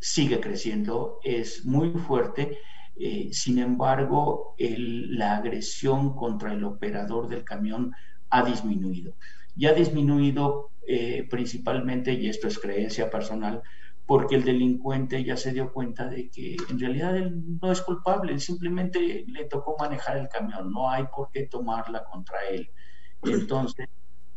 [0.00, 2.58] sigue creciendo, es muy fuerte.
[2.96, 7.92] Eh, sin embargo, la agresión contra el operador del camión
[8.30, 9.14] ha disminuido.
[9.56, 13.62] Y ha disminuido eh, principalmente, y esto es creencia personal,
[14.08, 18.38] porque el delincuente ya se dio cuenta de que en realidad él no es culpable,
[18.38, 22.70] simplemente le tocó manejar el camión, no hay por qué tomarla contra él.
[23.22, 23.86] Entonces,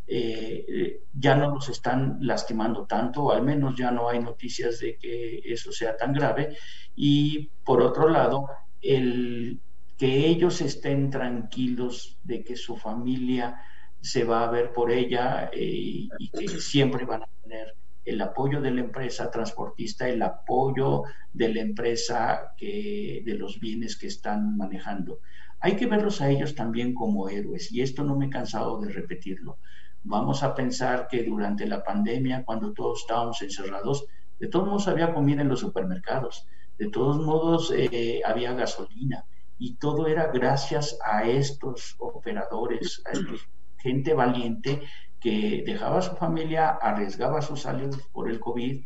[0.06, 5.40] eh, ya no los están lastimando tanto, al menos ya no hay noticias de que
[5.46, 6.58] eso sea tan grave.
[6.94, 8.50] Y por otro lado,
[8.82, 9.58] el
[9.98, 13.62] que ellos estén tranquilos de que su familia
[14.02, 17.74] se va a ver por ella eh, y que siempre van a tener
[18.06, 23.98] el apoyo de la empresa transportista, el apoyo de la empresa que, de los bienes
[23.98, 25.20] que están manejando.
[25.60, 28.90] Hay que verlos a ellos también como héroes y esto no me he cansado de
[28.90, 29.60] repetirlo.
[30.04, 34.06] Vamos a pensar que durante la pandemia, cuando todos estábamos encerrados,
[34.40, 36.48] de todos modos había comida en los supermercados,
[36.80, 39.26] de todos modos eh, había gasolina
[39.60, 43.12] y todo era gracias a estos operadores, a
[43.78, 44.82] gente valiente
[45.22, 48.84] que dejaba a su familia, arriesgaba su salud por el COVID,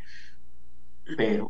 [1.18, 1.50] pero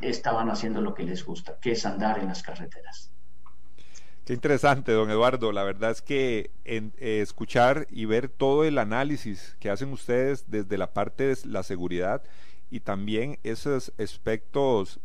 [0.00, 3.10] estaban haciendo lo que les gusta, que es andar en las carreteras.
[4.24, 5.52] Qué interesante, don Eduardo.
[5.52, 10.78] La verdad es que eh, escuchar y ver todo el análisis que hacen ustedes desde
[10.78, 12.22] la parte de la seguridad
[12.70, 15.00] y también esos aspectos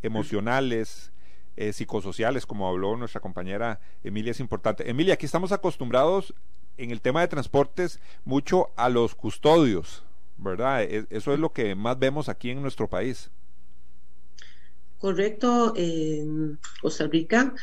[0.00, 1.12] emocionales,
[1.56, 4.88] eh, psicosociales, como habló nuestra compañera Emilia, es importante.
[4.88, 6.32] Emilia, aquí estamos acostumbrados
[6.78, 10.04] en el tema de transportes mucho a los custodios,
[10.38, 10.82] ¿verdad?
[10.84, 13.30] E, eso es lo que más vemos aquí en nuestro país.
[14.98, 17.54] Correcto, en Costa Rica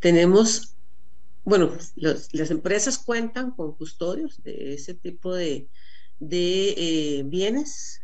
[0.00, 0.74] tenemos,
[1.44, 5.68] bueno, las empresas cuentan con custodios de ese tipo de,
[6.20, 8.02] eh, bienes,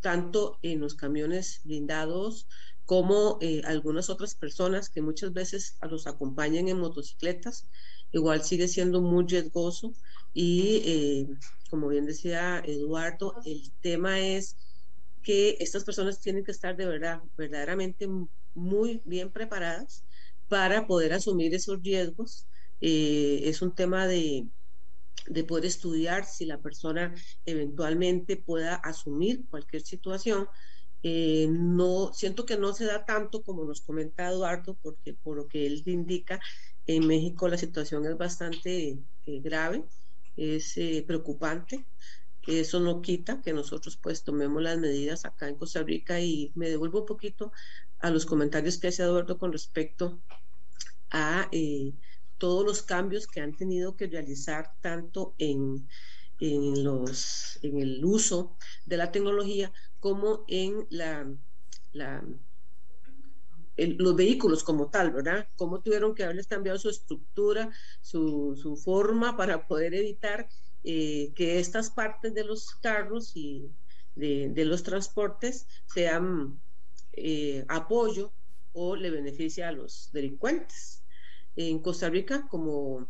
[0.00, 2.48] tanto en los camiones blindados
[2.86, 7.68] como eh, algunas otras personas que muchas veces los acompañan en motocicletas,
[8.12, 9.92] igual sigue siendo muy riesgoso
[10.32, 11.26] y eh,
[11.70, 14.56] como bien decía Eduardo, el tema es
[15.22, 18.08] que estas personas tienen que estar de verdad, verdaderamente
[18.54, 20.04] muy bien preparadas
[20.48, 22.46] para poder asumir esos riesgos.
[22.80, 24.48] Eh, es un tema de,
[25.26, 27.14] de poder estudiar si la persona
[27.44, 30.48] eventualmente pueda asumir cualquier situación.
[31.02, 35.48] Eh, no siento que no se da tanto como nos comenta Eduardo, porque por lo
[35.48, 36.40] que él indica,
[36.86, 39.84] en México la situación es bastante eh, grave,
[40.36, 40.74] es
[41.06, 41.84] preocupante.
[42.46, 46.68] Eso no quita que nosotros pues tomemos las medidas acá en Costa Rica y me
[46.68, 47.52] devuelvo un poquito
[47.98, 50.20] a los comentarios que hace Eduardo con respecto
[51.10, 51.92] a eh,
[52.38, 55.88] todos los cambios que han tenido que realizar tanto en,
[56.40, 61.26] en, los, en el uso de la tecnología como en la,
[61.92, 62.22] la
[63.76, 65.48] los vehículos como tal, ¿verdad?
[65.56, 70.48] Cómo tuvieron que haberles cambiado su estructura, su, su forma para poder evitar
[70.82, 73.70] eh, que estas partes de los carros y
[74.14, 76.60] de, de los transportes sean
[77.12, 78.34] eh, apoyo
[78.72, 81.04] o le beneficia a los delincuentes.
[81.56, 83.08] En Costa Rica, como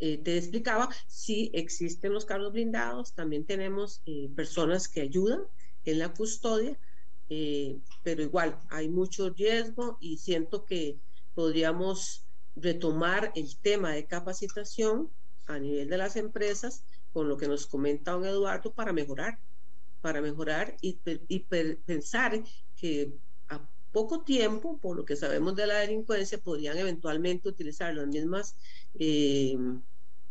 [0.00, 5.42] eh, te explicaba, sí existen los carros blindados, también tenemos eh, personas que ayudan
[5.84, 6.78] en la custodia,
[7.28, 10.98] pero igual hay mucho riesgo y siento que
[11.34, 12.24] podríamos
[12.56, 15.10] retomar el tema de capacitación
[15.46, 19.38] a nivel de las empresas con lo que nos comenta don Eduardo para mejorar,
[20.00, 20.98] para mejorar y,
[21.86, 22.42] pensar
[22.76, 23.12] que
[23.48, 23.60] a
[23.92, 28.56] poco tiempo, por lo que sabemos de la delincuencia, podrían eventualmente utilizar las mismas,
[28.98, 29.56] eh,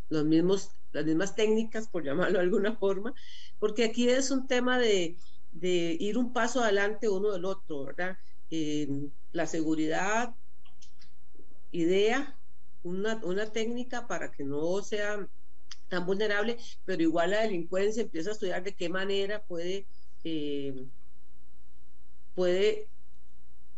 [0.09, 3.13] los mismos, las mismas técnicas, por llamarlo de alguna forma,
[3.59, 5.17] porque aquí es un tema de,
[5.61, 8.17] ir un paso adelante uno del otro, ¿verdad?
[8.49, 8.87] Eh,
[9.31, 10.35] la seguridad,
[11.71, 12.39] idea,
[12.83, 15.27] una, una técnica para que no sea
[15.89, 19.87] tan vulnerable, pero igual la delincuencia empieza a estudiar de qué manera puede
[20.23, 20.87] eh,
[22.33, 22.89] puede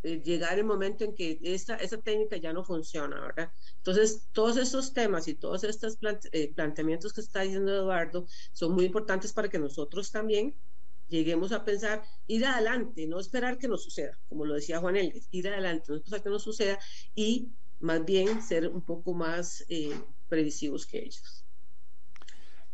[0.03, 3.51] eh, llegar el momento en que esta, esa técnica ya no funciona, ¿verdad?
[3.77, 5.97] Entonces, todos estos temas y todos estos
[6.31, 10.55] eh, planteamientos que está diciendo Eduardo son muy importantes para que nosotros también
[11.07, 15.27] lleguemos a pensar, ir adelante, no esperar que nos suceda, como lo decía Juan Elgues,
[15.31, 16.79] ir adelante, no esperar que nos suceda
[17.13, 17.49] y
[17.79, 19.93] más bien ser un poco más eh,
[20.29, 21.45] previsivos que ellos.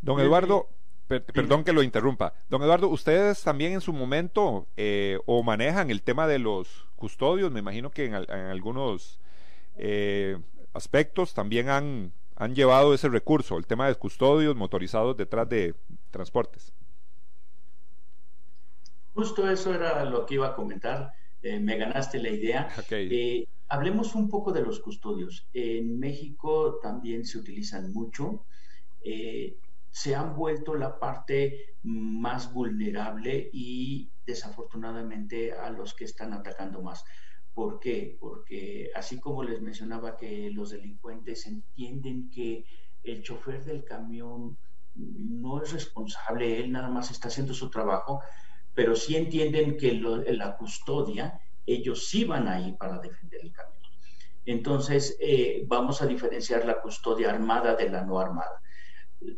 [0.01, 0.69] Don Eduardo,
[1.07, 2.33] perdón que lo interrumpa.
[2.49, 7.51] Don Eduardo, ustedes también en su momento eh, o manejan el tema de los custodios,
[7.51, 9.19] me imagino que en, algunos
[9.75, 10.37] eh,
[10.73, 15.75] aspectos también han, han llevado ese recurso, el tema de custodios motorizados detrás de
[16.09, 16.73] transportes.
[19.13, 21.13] Justo eso era lo que iba a comentar.
[21.41, 22.69] Eh, me ganaste la idea.
[22.89, 25.47] Eh, hablemos un poco de los custodios.
[25.53, 28.45] En México también se utilizan mucho.
[29.03, 29.57] Eh,
[29.89, 37.03] se han vuelto la parte más vulnerable y desafortunadamente a los que están atacando más.
[37.53, 38.17] ¿Por qué?
[38.19, 42.65] Porque así como les mencionaba que los delincuentes entienden que
[43.03, 44.57] el chofer del camión
[44.95, 48.21] no es responsable, él nada más está haciendo su trabajo,
[48.73, 53.71] pero sí entienden que en la custodia ellos sí van ahí para defender el camión.
[54.45, 58.61] Entonces, eh, vamos a diferenciar la custodia armada de la no armada.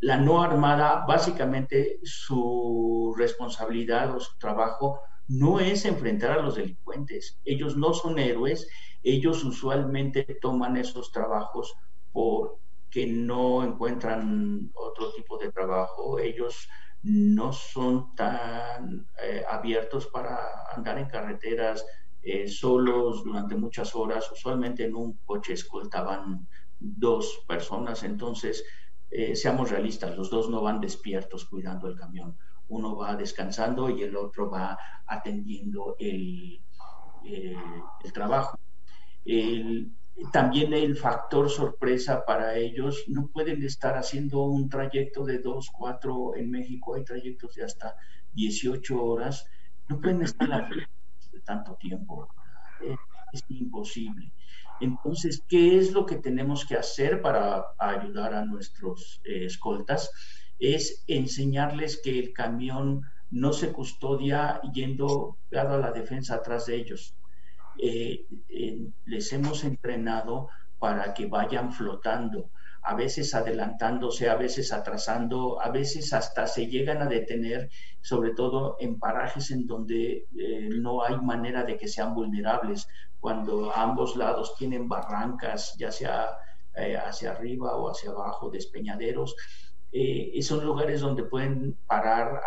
[0.01, 7.39] La no armada, básicamente, su responsabilidad o su trabajo no es enfrentar a los delincuentes.
[7.43, 8.67] Ellos no son héroes,
[9.01, 11.73] ellos usualmente toman esos trabajos
[12.13, 16.17] porque no encuentran otro tipo de trabajo.
[16.19, 16.67] Ellos
[17.03, 20.37] no son tan eh, abiertos para
[20.73, 21.85] andar en carreteras
[22.21, 24.31] eh, solos durante muchas horas.
[24.31, 26.47] Usualmente en un coche escoltaban
[26.79, 28.63] dos personas, entonces
[29.09, 32.37] eh, seamos realistas, los dos no van despiertos cuidando el camión.
[32.69, 36.63] Uno va descansando y el otro va atendiendo el,
[37.25, 38.57] el trabajo.
[39.25, 39.91] El,
[40.31, 46.35] también el factor sorpresa para ellos, no pueden estar haciendo un trayecto de dos, cuatro,
[46.35, 47.95] en México hay trayectos de hasta
[48.33, 49.45] 18 horas,
[49.89, 52.29] no pueden estar de tanto tiempo,
[52.79, 54.31] es, imposible.
[54.79, 60.11] Entonces, ¿qué es lo que tenemos que hacer para ayudar a nuestros eh, escoltas?
[60.59, 63.01] Es enseñarles que el camión
[63.31, 67.15] no se custodia yendo a la defensa atrás de ellos
[67.77, 68.25] eh,
[69.05, 70.49] les hemos entrenado
[70.79, 72.49] para que vayan flotando,
[72.83, 77.69] a veces adelantándose, a veces atrasando, a veces hasta se llegan a detener,
[78.01, 82.87] sobre todo en parajes en donde eh, no hay manera de que sean vulnerables,
[83.21, 86.31] cuando ambos lados tienen barrancas, ya sea
[86.75, 89.35] eh, hacia arriba o hacia abajo, despeñaderos.
[89.93, 92.41] Eh, son lugares donde pueden parar,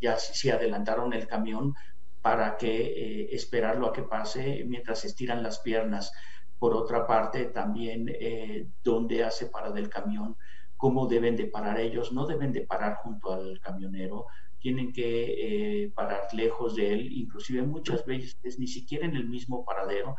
[0.00, 1.74] ya si adelantaron el camión,
[2.22, 6.12] para que eh, esperarlo a que pase mientras estiran las piernas.
[6.58, 10.36] Por otra parte, también eh, dónde hace parada el camión,
[10.76, 14.26] cómo deben de parar ellos, no deben de parar junto al camionero,
[14.58, 19.64] tienen que eh, parar lejos de él, inclusive muchas veces ni siquiera en el mismo
[19.64, 20.16] paradero,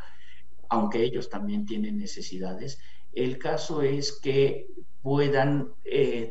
[0.69, 2.79] aunque ellos también tienen necesidades.
[3.11, 4.67] El caso es que
[5.01, 5.73] puedan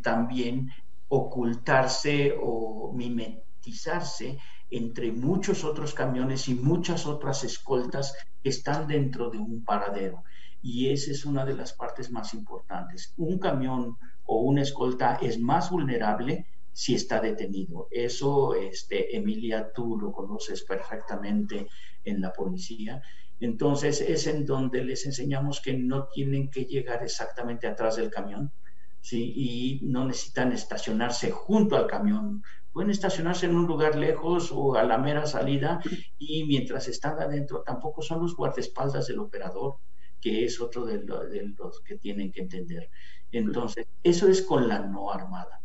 [0.02, 0.70] también
[1.08, 4.38] ocultarse o mimetizarse
[4.70, 10.24] entre muchos otros camiones y muchas otras escoltas que están dentro de un paradero.
[10.62, 13.14] Y esa es una de las partes más importantes.
[13.16, 13.96] Un camión
[14.26, 17.88] o una escolta es más vulnerable si está detenido.
[17.90, 21.66] Eso, este, Emilia, tú lo conoces perfectamente
[22.04, 23.02] en la policía.
[23.40, 28.52] Entonces es en donde les enseñamos que no tienen que llegar exactamente atrás del camión,
[29.00, 29.32] ¿sí?
[29.34, 32.42] y no necesitan estacionarse junto al camión
[32.79, 35.81] pueden estacionarse en un lugar lejos o a la mera salida
[36.16, 39.79] y mientras están adentro tampoco son los guardaespaldas del operador,
[40.20, 42.89] que es otro de, los que tienen que entender.
[43.33, 45.61] Entonces, eso es con la no armada.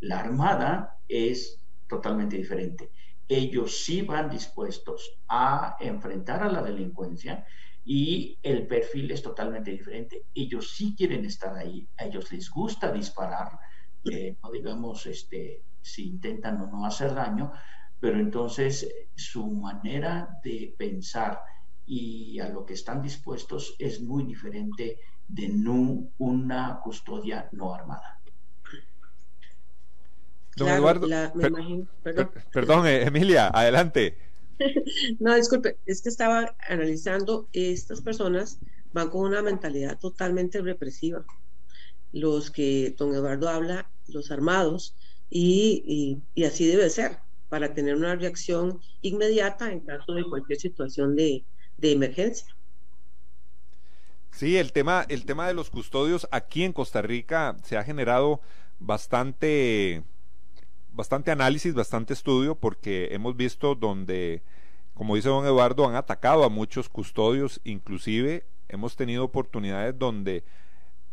[0.00, 2.90] La armada es totalmente diferente.
[3.28, 7.44] Ellos sí van dispuestos a enfrentar a la delincuencia
[7.84, 10.22] y el perfil es totalmente diferente.
[10.34, 13.58] Ellos sí quieren estar ahí, a ellos les gusta disparar,
[14.10, 17.52] eh, no digamos este, si intentan o no hacer daño,
[18.00, 21.40] pero entonces su manera de pensar
[21.86, 25.48] y a lo que están dispuestos es muy diferente de
[26.18, 28.20] una custodia no armada.
[30.56, 31.06] Don Eduardo,
[32.50, 32.86] perdón.
[32.86, 34.16] Eh, Emilia, adelante.
[35.20, 38.58] no, disculpe, es que estaba analizando, estas personas
[38.92, 41.24] van con una mentalidad totalmente represiva.
[42.12, 44.96] Los que don Eduardo habla, los armados,
[45.30, 47.18] y, así debe ser
[47.48, 51.44] para tener una reacción inmediata en caso de cualquier situación de,
[51.80, 52.46] emergencia.
[54.32, 58.40] Sí, el tema, el tema de los custodios aquí en Costa Rica se ha generado
[58.78, 60.02] bastante,
[60.92, 64.42] bastante análisis, bastante estudio, porque hemos visto donde,
[64.94, 70.44] como dice don Eduardo, han atacado a muchos custodios, inclusive hemos tenido oportunidades donde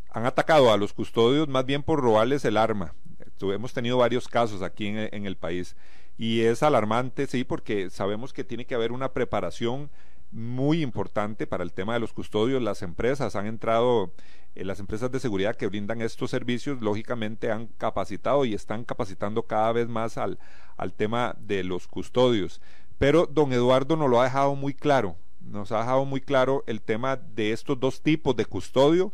[0.10, 2.94] han atacado a los custodios más bien por robarles el arma,
[3.42, 5.76] hemos tenido varios casos aquí en, el país
[6.18, 9.90] y es alarmante, sí, porque sabemos que tiene que haber una preparación
[10.32, 12.62] muy importante para el tema de los custodios.
[12.62, 14.12] Las empresas han entrado,
[14.56, 19.44] eh, las empresas de seguridad que brindan estos servicios, lógicamente han capacitado y están capacitando
[19.44, 20.40] cada vez más al,
[20.78, 22.62] al tema de los custodios.
[22.98, 26.82] Pero don Eduardo nos lo ha dejado muy claro, nos ha dejado muy claro el
[26.82, 29.12] tema de estos dos tipos de custodio.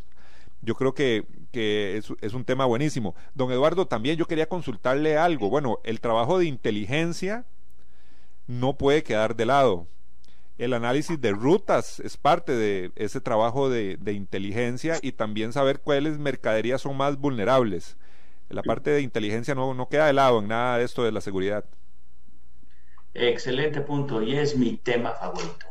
[0.62, 3.14] Yo creo que, que es, es, un tema buenísimo.
[3.34, 5.48] Don Eduardo, también yo quería consultarle algo.
[5.48, 7.44] Bueno, el trabajo de inteligencia
[8.46, 9.86] no puede quedar de lado.
[10.58, 15.80] El análisis de rutas es parte de ese trabajo de, de inteligencia y también saber
[15.80, 17.96] cuáles mercaderías son más vulnerables.
[18.50, 21.20] La parte de inteligencia no, no queda de lado en nada de esto de la
[21.20, 21.64] seguridad.
[23.14, 25.69] Excelente punto y es mi tema favorito.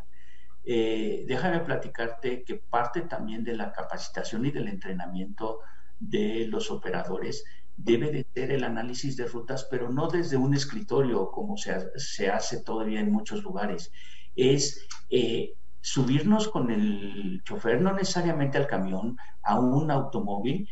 [0.72, 5.62] Eh, déjame platicarte que parte también de la capacitación y del entrenamiento
[6.00, 7.44] de los operadores
[7.76, 12.30] debe de ser el análisis de rutas, pero no desde un escritorio como se, se
[12.30, 13.92] hace todavía en muchos lugares.
[14.36, 20.70] Es eh, subirnos con el chofer, no necesariamente al camión, a un automóvil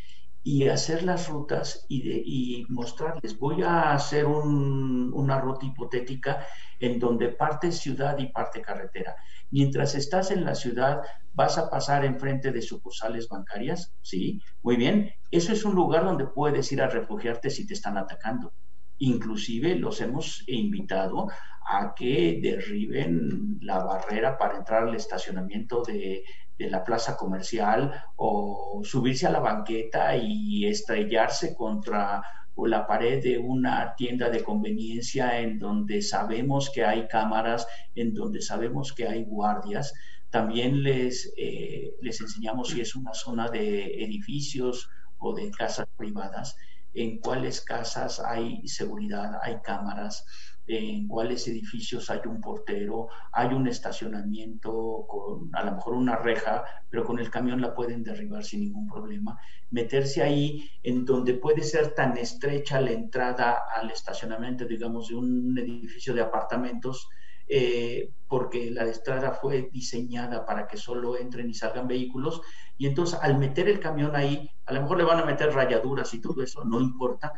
[0.47, 3.37] y hacer las rutas y, mostrarles.
[3.37, 6.45] Voy a hacer una ruta hipotética
[6.79, 9.17] en donde parte ciudad y parte carretera.
[9.49, 11.01] Mientras estás en la ciudad,
[11.33, 14.41] vas a pasar enfrente de sucursales bancarias, ¿sí?
[14.61, 15.11] Muy bien.
[15.31, 18.53] Eso es un lugar donde puedes ir a refugiarte si te están atacando.
[18.97, 21.27] Inclusive los hemos invitado
[21.69, 26.23] a que derriben la barrera para entrar al estacionamiento de,
[26.57, 32.23] de la plaza comercial o subirse a la banqueta y estrellarse contra
[32.65, 38.41] la pared de una tienda de conveniencia en donde sabemos que hay cámaras, en donde
[38.41, 39.93] sabemos que hay guardias.
[40.29, 44.89] También les, eh, les enseñamos si es una zona de edificios
[45.19, 46.57] o de casas privadas,
[46.93, 50.25] en cuáles casas hay seguridad, hay cámaras,
[50.67, 56.65] en cuáles edificios hay un portero, hay un estacionamiento con a lo mejor una reja,
[56.89, 59.39] pero con el camión la pueden derribar sin ningún problema.
[59.71, 65.57] Meterse ahí en donde puede ser tan estrecha la entrada al estacionamiento, digamos, de un
[65.57, 67.07] edificio de apartamentos,
[67.47, 72.41] eh, porque la estrada fue diseñada para que solo entren y salgan vehículos,
[72.77, 76.13] y entonces al meter el camión ahí, a lo mejor le van a meter rayaduras
[76.13, 77.31] y todo eso, no importa,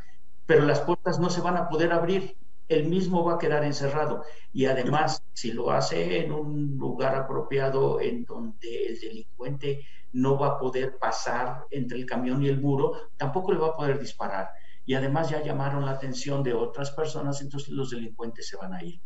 [0.48, 2.36] pero las puertas no se van a poder abrir
[2.70, 4.24] el mismo va a quedar encerrado.
[4.54, 10.48] Y además, si lo hace en un lugar apropiado en donde el delincuente no va
[10.48, 14.50] a poder pasar entre el camión y el muro, tampoco le va a poder disparar.
[14.86, 18.84] Y además ya llamaron la atención de otras personas, entonces los delincuentes se van a
[18.84, 19.02] ir.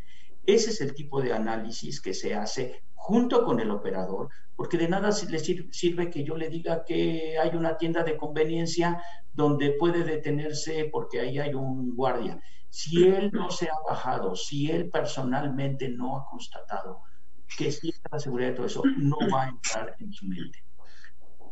[0.46, 4.88] Ese es el tipo de análisis que se hace junto con el operador, porque de
[4.88, 9.02] nada le sirve que yo le diga que hay una tienda de conveniencia
[9.34, 12.42] donde puede detenerse porque ahí hay un guardia.
[12.74, 17.04] Si él no se ha bajado, si él personalmente no ha constatado
[17.56, 20.64] que existe la seguridad de todo eso, no va a entrar en su mente.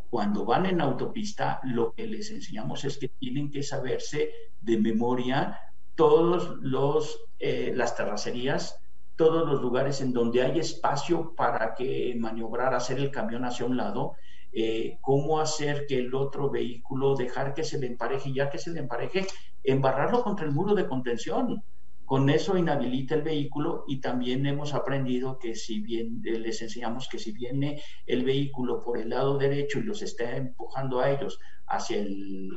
[0.09, 5.59] Cuando van en autopista, lo que les enseñamos es que tienen que saberse de memoria
[5.93, 8.79] todos los eh, las terracerías,
[9.15, 13.77] todos los lugares en donde hay espacio para que maniobrar, hacer el camión hacia un
[13.77, 14.15] lado,
[14.53, 18.71] eh, cómo hacer que el otro vehículo, dejar que se le empareje, ya que se
[18.71, 19.25] le empareje,
[19.63, 21.63] embarrarlo contra el muro de contención.
[22.05, 27.07] Con eso inhabilita el vehículo y también hemos aprendido que si bien eh, les enseñamos
[27.07, 31.39] que si viene el vehículo por el lado derecho y los está empujando a ellos
[31.67, 32.49] hacia el,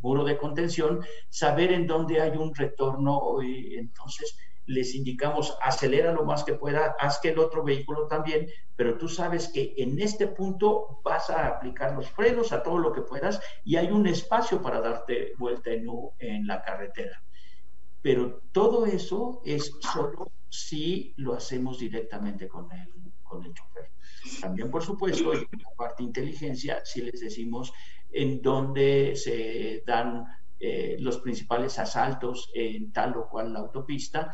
[0.00, 3.20] muro de contención, saber en dónde hay un retorno.
[3.42, 4.34] Entonces,
[4.70, 8.46] les indicamos acelera lo más que pueda, haz que el otro vehículo también,
[8.76, 12.92] pero tú sabes que en este punto vas a aplicar los frenos a todo lo
[12.92, 17.22] que puedas y hay un espacio para darte vuelta en, la carretera.
[18.00, 23.90] Pero todo eso es solo si lo hacemos directamente con el, con el chofer.
[24.40, 27.72] También, por supuesto, en la parte de inteligencia, si les decimos
[28.12, 30.24] en dónde se dan
[30.62, 34.30] eh, los principales asaltos en tal o cual autopista.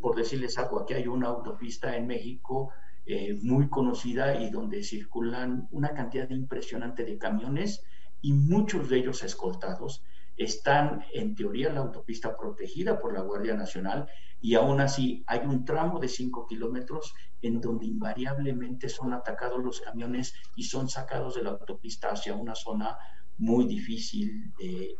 [0.00, 2.72] Por decirles algo, aquí hay una autopista en México
[3.06, 7.82] eh, muy conocida y donde circulan una cantidad impresionante de camiones
[8.20, 10.02] y muchos de ellos escoltados.
[10.36, 14.08] Están en teoría la autopista protegida por la Guardia Nacional
[14.40, 19.80] y aún así hay un tramo de 5 kilómetros en donde invariablemente son atacados los
[19.80, 22.98] camiones y son sacados de la autopista hacia una zona
[23.38, 24.96] muy difícil de,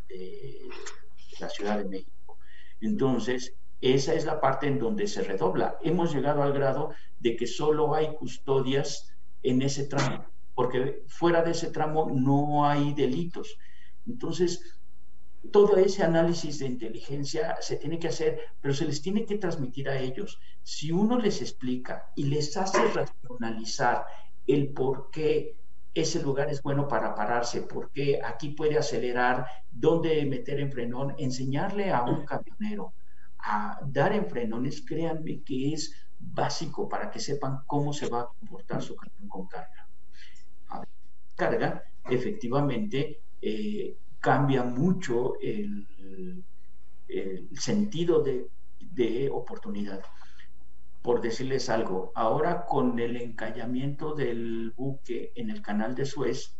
[1.39, 2.39] la Ciudad de México.
[2.81, 5.77] Entonces, esa es la parte en donde se redobla.
[5.81, 9.13] Hemos llegado al grado de que solo hay custodias
[9.43, 10.25] en ese tramo,
[10.55, 13.57] porque fuera de ese tramo no hay delitos.
[14.07, 14.79] Entonces,
[15.51, 19.89] todo ese análisis de inteligencia se tiene que hacer, pero se les tiene que transmitir
[19.89, 20.39] a ellos.
[20.63, 24.05] Si uno les explica y les hace racionalizar
[24.47, 25.55] el por qué
[25.93, 31.15] ese lugar es bueno para pararse, por qué aquí puede acelerar, dónde meter en frenón,
[31.17, 32.93] enseñarle a un camionero
[33.47, 38.27] a dar en frenones, créanme que es básico para que sepan cómo se va a
[38.27, 39.87] comportar su camión con carga.
[40.69, 40.83] A
[41.35, 45.87] carga, efectivamente, eh, cambia mucho el,
[47.53, 50.01] sentido de, oportunidad.
[51.01, 56.57] Por decirles algo, ahora con el encallamiento del buque en el canal de Suez,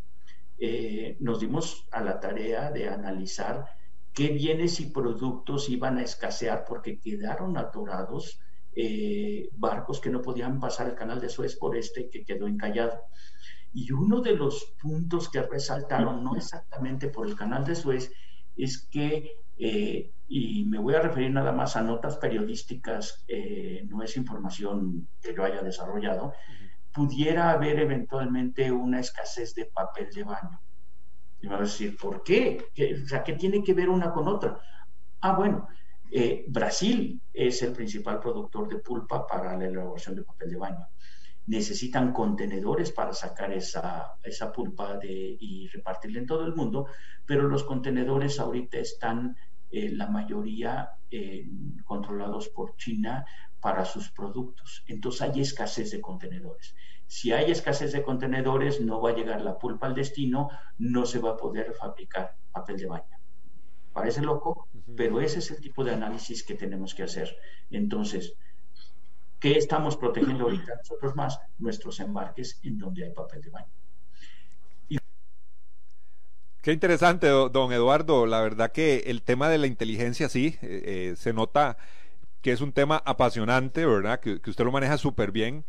[0.58, 3.77] eh, nos dimos a la tarea de analizar
[4.18, 8.40] qué bienes y productos iban a escasear porque quedaron atorados
[8.76, 13.04] eh, barcos que no podían pasar el canal de Suez por este que quedó encallado.
[13.72, 18.12] Y uno de los puntos que resaltaron, no exactamente por el canal de Suez,
[18.56, 24.02] es que, eh, y me voy a referir nada más a notas periodísticas, eh, no
[24.02, 26.34] es información que yo haya desarrollado,
[26.92, 30.60] pudiera haber eventualmente una escasez de papel de baño.
[31.42, 32.70] Y me va a decir, ¿por qué?
[32.74, 34.60] ¿Qué, o sea, ¿qué tiene que ver una con otra?
[35.22, 35.68] Ah, bueno,
[36.12, 40.88] eh, Brasil es el principal productor de pulpa para la elaboración de papel de baño
[41.48, 46.88] necesitan contenedores para sacar esa, esa pulpa y repartirla en todo el mundo,
[47.26, 49.36] pero los contenedores ahorita están
[49.70, 51.46] eh, la mayoría eh,
[51.86, 53.26] controlados por China
[53.62, 54.84] para sus productos.
[54.88, 56.76] Entonces hay escasez de contenedores.
[57.08, 61.20] Si hay escasez de contenedores, no va a llegar la pulpa al destino, no se
[61.20, 63.18] va a poder fabricar papel de baño.
[63.94, 67.36] Parece loco, pero ese es el tipo de análisis que tenemos que hacer.
[67.72, 68.36] Entonces,
[69.40, 71.40] ¿Qué estamos protegiendo ahorita nosotros más?
[71.60, 73.68] Nuestros embarques en donde hay papel de baño.
[76.62, 78.26] Qué interesante, don Eduardo.
[78.26, 81.78] La verdad que el tema de la inteligencia sí, eh, eh, se nota
[82.42, 84.20] que es un tema apasionante, ¿verdad?
[84.20, 85.64] Que, usted lo maneja súper bien.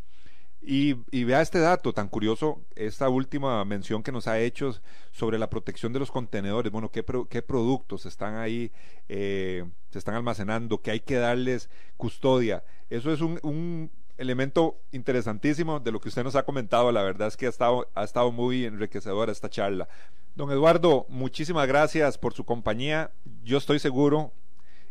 [0.61, 0.93] Y,
[1.23, 4.75] vea este dato tan curioso, esta última mención que nos ha hecho
[5.11, 6.71] sobre la protección de los contenedores.
[6.71, 8.71] Bueno, qué, qué productos están ahí,
[9.07, 12.63] eh, se están almacenando, que hay que darles custodia.
[12.89, 16.91] Eso es un, elemento interesantísimo de lo que usted nos ha comentado.
[16.91, 19.87] La verdad es que ha estado, ha estado muy enriquecedora esta charla.
[20.35, 23.11] Don Eduardo, muchísimas gracias por su compañía.
[23.43, 24.33] Yo estoy seguro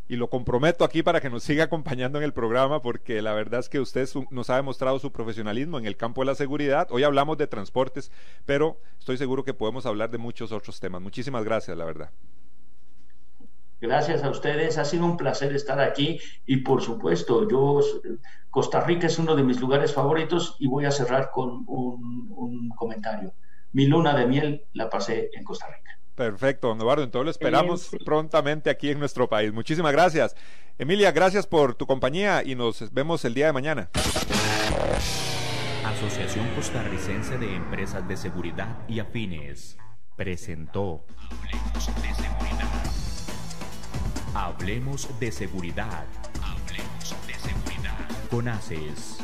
[0.08, 3.60] y lo comprometo aquí para que nos siga acompañando en el programa porque la verdad
[3.60, 6.88] es que usted nos ha demostrado su profesionalismo en el campo de la seguridad.
[6.90, 8.10] Hoy hablamos de transportes,
[8.46, 11.02] pero estoy seguro que podemos hablar de muchos otros temas.
[11.02, 12.10] Muchísimas gracias, la verdad.
[13.80, 17.80] Gracias a ustedes, ha sido un placer estar aquí y por supuesto, yo
[18.50, 23.34] Costa Rica es uno de mis lugares favoritos y voy a cerrar con un, comentario.
[23.72, 25.97] Mi luna de miel la pasé en Costa Rica.
[26.18, 27.04] Perfecto, don Eduardo.
[27.04, 29.52] Entonces lo esperamos prontamente aquí en nuestro país.
[29.52, 30.34] Muchísimas gracias.
[30.76, 33.88] Emilia, gracias por tu compañía y nos vemos el día de mañana.
[35.84, 39.78] Asociación Costarricense de Empresas de Seguridad y Afines
[40.16, 41.06] presentó
[41.38, 42.68] de Seguridad.
[44.34, 46.04] Hablemos de seguridad.
[46.42, 48.08] Hablemos de seguridad.
[48.28, 49.18] Con ACES.